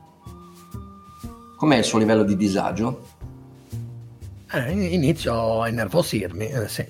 Com'è 1.56 1.76
il 1.76 1.84
suo 1.84 1.98
livello 1.98 2.22
di 2.22 2.36
disagio? 2.36 3.14
Eh, 4.52 4.70
inizio 4.94 5.62
a 5.62 5.68
innervosirmi, 5.68 6.46
eh, 6.46 6.68
sì. 6.68 6.84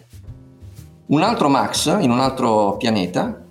Un 1.06 1.22
altro 1.22 1.48
Max 1.48 1.86
in 2.00 2.10
un 2.10 2.20
altro 2.20 2.76
pianeta 2.76 3.44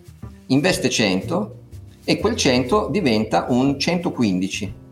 investe 0.47 0.89
100 0.89 1.59
e 2.03 2.19
quel 2.19 2.35
100 2.35 2.89
diventa 2.91 3.45
un 3.49 3.79
115 3.79 4.83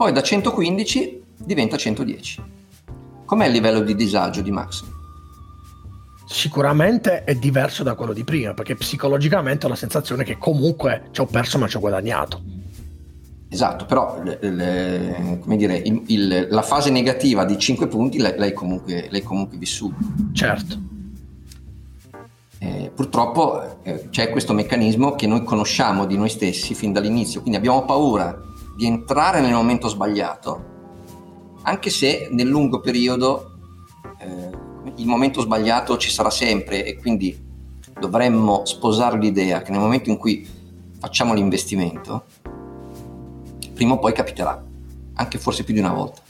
poi 0.00 0.12
da 0.12 0.22
115 0.22 1.22
diventa 1.36 1.76
110. 1.76 2.42
Com'è 3.26 3.44
il 3.44 3.52
livello 3.52 3.80
di 3.80 3.94
disagio 3.94 4.40
di 4.40 4.50
Max? 4.50 4.82
Sicuramente 6.32 7.24
è 7.24 7.34
diverso 7.34 7.82
da 7.82 7.96
quello 7.96 8.12
di 8.12 8.22
prima, 8.22 8.54
perché 8.54 8.76
psicologicamente 8.76 9.66
ho 9.66 9.68
la 9.68 9.74
sensazione 9.74 10.22
che 10.22 10.38
comunque 10.38 11.08
ci 11.10 11.20
ho 11.20 11.26
perso 11.26 11.58
ma 11.58 11.66
ci 11.66 11.76
ho 11.76 11.80
guadagnato. 11.80 12.40
Esatto, 13.48 13.84
però 13.84 14.22
le, 14.22 14.38
le, 14.40 15.40
dire, 15.56 15.76
il, 15.76 16.04
il, 16.06 16.46
la 16.48 16.62
fase 16.62 16.90
negativa 16.90 17.44
di 17.44 17.58
5 17.58 17.88
punti 17.88 18.18
l'hai, 18.18 18.52
comunque, 18.52 19.08
l'hai 19.10 19.22
comunque 19.22 19.58
vissuta. 19.58 19.96
Certo. 20.32 20.78
Eh, 22.60 22.92
purtroppo 22.94 23.82
eh, 23.82 24.08
c'è 24.10 24.30
questo 24.30 24.52
meccanismo 24.52 25.16
che 25.16 25.26
noi 25.26 25.42
conosciamo 25.42 26.06
di 26.06 26.16
noi 26.16 26.28
stessi 26.28 26.74
fin 26.74 26.92
dall'inizio, 26.92 27.40
quindi 27.40 27.58
abbiamo 27.58 27.84
paura 27.84 28.40
di 28.76 28.86
entrare 28.86 29.40
nel 29.40 29.52
momento 29.52 29.88
sbagliato, 29.88 30.64
anche 31.62 31.90
se 31.90 32.28
nel 32.30 32.46
lungo 32.46 32.78
periodo 32.78 33.50
eh, 34.20 34.68
il 34.96 35.06
momento 35.06 35.40
sbagliato 35.40 35.96
ci 35.96 36.10
sarà 36.10 36.30
sempre 36.30 36.84
e 36.84 36.96
quindi 36.96 37.48
dovremmo 37.98 38.64
sposare 38.64 39.18
l'idea 39.18 39.62
che 39.62 39.70
nel 39.70 39.80
momento 39.80 40.10
in 40.10 40.16
cui 40.16 40.46
facciamo 40.98 41.34
l'investimento, 41.34 42.24
prima 43.74 43.94
o 43.94 43.98
poi 43.98 44.12
capiterà, 44.12 44.62
anche 45.14 45.38
forse 45.38 45.64
più 45.64 45.74
di 45.74 45.80
una 45.80 45.92
volta. 45.92 46.20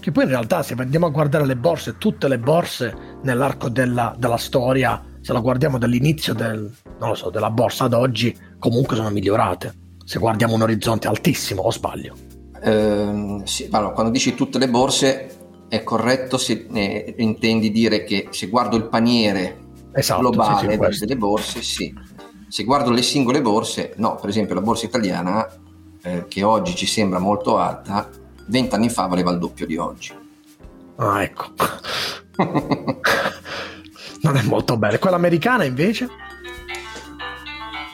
Che 0.00 0.12
poi 0.12 0.24
in 0.24 0.30
realtà 0.30 0.62
se 0.62 0.74
andiamo 0.78 1.06
a 1.06 1.10
guardare 1.10 1.46
le 1.46 1.56
borse, 1.56 1.98
tutte 1.98 2.28
le 2.28 2.38
borse 2.38 3.18
nell'arco 3.22 3.68
della, 3.68 4.14
della 4.16 4.36
storia, 4.36 5.02
se 5.20 5.32
la 5.32 5.40
guardiamo 5.40 5.78
dall'inizio 5.78 6.32
del, 6.32 6.72
so, 7.14 7.30
della 7.30 7.50
borsa 7.50 7.84
ad 7.84 7.92
oggi, 7.92 8.36
comunque 8.58 8.94
sono 8.94 9.10
migliorate. 9.10 9.74
Se 10.04 10.20
guardiamo 10.20 10.54
un 10.54 10.62
orizzonte 10.62 11.08
altissimo, 11.08 11.62
o 11.62 11.72
sbaglio? 11.72 12.14
Eh, 12.62 13.40
sì, 13.44 13.68
allora, 13.72 13.92
quando 13.92 14.12
dici 14.12 14.34
tutte 14.34 14.58
le 14.58 14.68
borse 14.68 15.35
è 15.68 15.82
corretto 15.82 16.38
se 16.38 16.66
eh, 16.72 17.14
intendi 17.18 17.70
dire 17.70 18.04
che 18.04 18.28
se 18.30 18.48
guardo 18.48 18.76
il 18.76 18.84
paniere 18.84 19.64
esatto, 19.92 20.20
globale 20.20 20.92
sì, 20.92 21.00
delle 21.00 21.16
borse, 21.16 21.62
sì. 21.62 21.94
Se 22.48 22.64
guardo 22.64 22.90
le 22.90 23.02
singole 23.02 23.42
borse, 23.42 23.94
no, 23.96 24.14
per 24.14 24.30
esempio 24.30 24.54
la 24.54 24.60
borsa 24.60 24.86
italiana, 24.86 25.46
eh, 26.02 26.26
che 26.28 26.42
oggi 26.44 26.76
ci 26.76 26.86
sembra 26.86 27.18
molto 27.18 27.58
alta, 27.58 28.08
vent'anni 28.46 28.88
fa 28.88 29.06
valeva 29.06 29.32
il 29.32 29.38
doppio 29.38 29.66
di 29.66 29.76
oggi. 29.76 30.14
Ah, 30.96 31.22
ecco. 31.22 31.46
non 34.22 34.36
è 34.36 34.42
molto 34.42 34.76
bene. 34.76 34.98
Quella 34.98 35.16
americana 35.16 35.64
invece? 35.64 36.08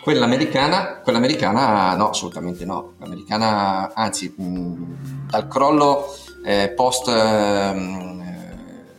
Quella 0.03 0.25
americana, 0.25 1.01
quella 1.01 1.19
americana 1.19 1.95
no, 1.97 2.11
assolutamente 2.11 2.65
no. 2.65 2.95
L'americana, 2.99 3.95
anzi, 3.95 4.35
mh, 4.37 5.29
dal 5.31 5.47
crollo 5.49 6.15
eh, 6.45 6.73
post 6.75 7.09
eh, 7.09 8.13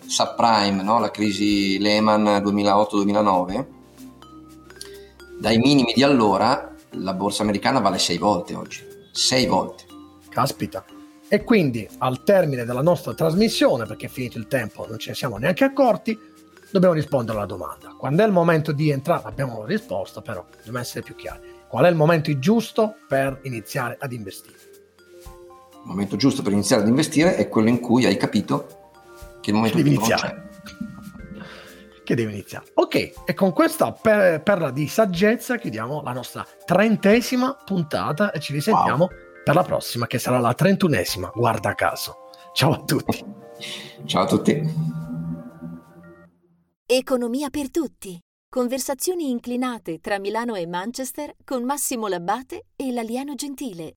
subprime, 0.05 0.81
no? 0.83 0.99
la 0.99 1.11
crisi 1.11 1.79
Lehman 1.79 2.23
2008-2009, 2.23 3.65
dai 5.39 5.57
minimi 5.57 5.93
di 5.93 6.03
allora 6.03 6.73
la 6.91 7.13
borsa 7.13 7.43
americana 7.43 7.79
vale 7.79 7.97
sei 7.97 8.17
volte 8.17 8.55
oggi. 8.55 8.83
Sei 9.11 9.45
volte. 9.45 9.83
Caspita. 10.29 10.85
E 11.27 11.43
quindi 11.43 11.87
al 11.99 12.23
termine 12.23 12.63
della 12.65 12.81
nostra 12.81 13.13
trasmissione, 13.13 13.85
perché 13.85 14.05
è 14.05 14.09
finito 14.09 14.37
il 14.37 14.47
tempo, 14.47 14.85
non 14.87 14.99
ce 14.99 15.09
ne 15.09 15.15
siamo 15.15 15.37
neanche 15.37 15.63
accorti, 15.63 16.17
dobbiamo 16.71 16.93
rispondere 16.93 17.37
alla 17.37 17.47
domanda. 17.47 17.95
Quando 17.97 18.23
è 18.23 18.25
il 18.25 18.31
momento 18.31 18.71
di 18.71 18.89
entrare? 18.89 19.23
Abbiamo 19.25 19.65
risposto, 19.65 20.21
però 20.21 20.45
dobbiamo 20.55 20.79
essere 20.79 21.01
più 21.01 21.15
chiari. 21.15 21.39
Qual 21.67 21.85
è 21.85 21.89
il 21.89 21.95
momento 21.95 22.37
giusto 22.37 22.95
per 23.07 23.39
iniziare 23.43 23.97
ad 23.99 24.11
investire? 24.11 24.72
Il 25.83 25.89
momento 25.89 26.15
giusto 26.15 26.41
per 26.41 26.53
iniziare 26.53 26.81
ad 26.81 26.87
investire 26.87 27.35
è 27.35 27.49
quello 27.49 27.67
in 27.67 27.81
cui 27.81 28.05
hai 28.05 28.15
capito 28.15 28.67
che 29.41 29.49
il 29.49 29.55
momento 29.57 29.75
devi 29.77 29.93
iniziare. 29.93 30.49
Che 32.05 32.15
devi 32.15 32.31
iniziare. 32.31 32.71
Ok, 32.75 33.13
e 33.25 33.33
con 33.33 33.51
questa 33.51 33.91
per- 33.91 34.41
perla 34.41 34.71
di 34.71 34.87
saggezza 34.87 35.57
chiudiamo 35.57 36.01
la 36.01 36.13
nostra 36.13 36.45
trentesima 36.65 37.53
puntata 37.65 38.31
e 38.31 38.39
ci 38.39 38.53
risentiamo 38.53 39.09
wow. 39.09 39.43
per 39.43 39.55
la 39.55 39.63
prossima, 39.63 40.07
che 40.07 40.19
sarà 40.19 40.39
la 40.39 40.53
trentunesima, 40.53 41.31
guarda 41.35 41.75
caso. 41.75 42.29
Ciao 42.53 42.71
a 42.71 42.83
tutti. 42.83 43.25
Ciao 44.05 44.23
a 44.23 44.25
tutti. 44.25 45.01
Economia 46.85 47.49
per 47.49 47.71
tutti. 47.71 48.17
Conversazioni 48.49 49.29
inclinate 49.29 49.99
tra 49.99 50.19
Milano 50.19 50.55
e 50.55 50.65
Manchester 50.67 51.33
con 51.43 51.63
Massimo 51.63 52.07
Labbate 52.07 52.67
e 52.75 52.91
l'alieno 52.93 53.33
gentile. 53.33 53.91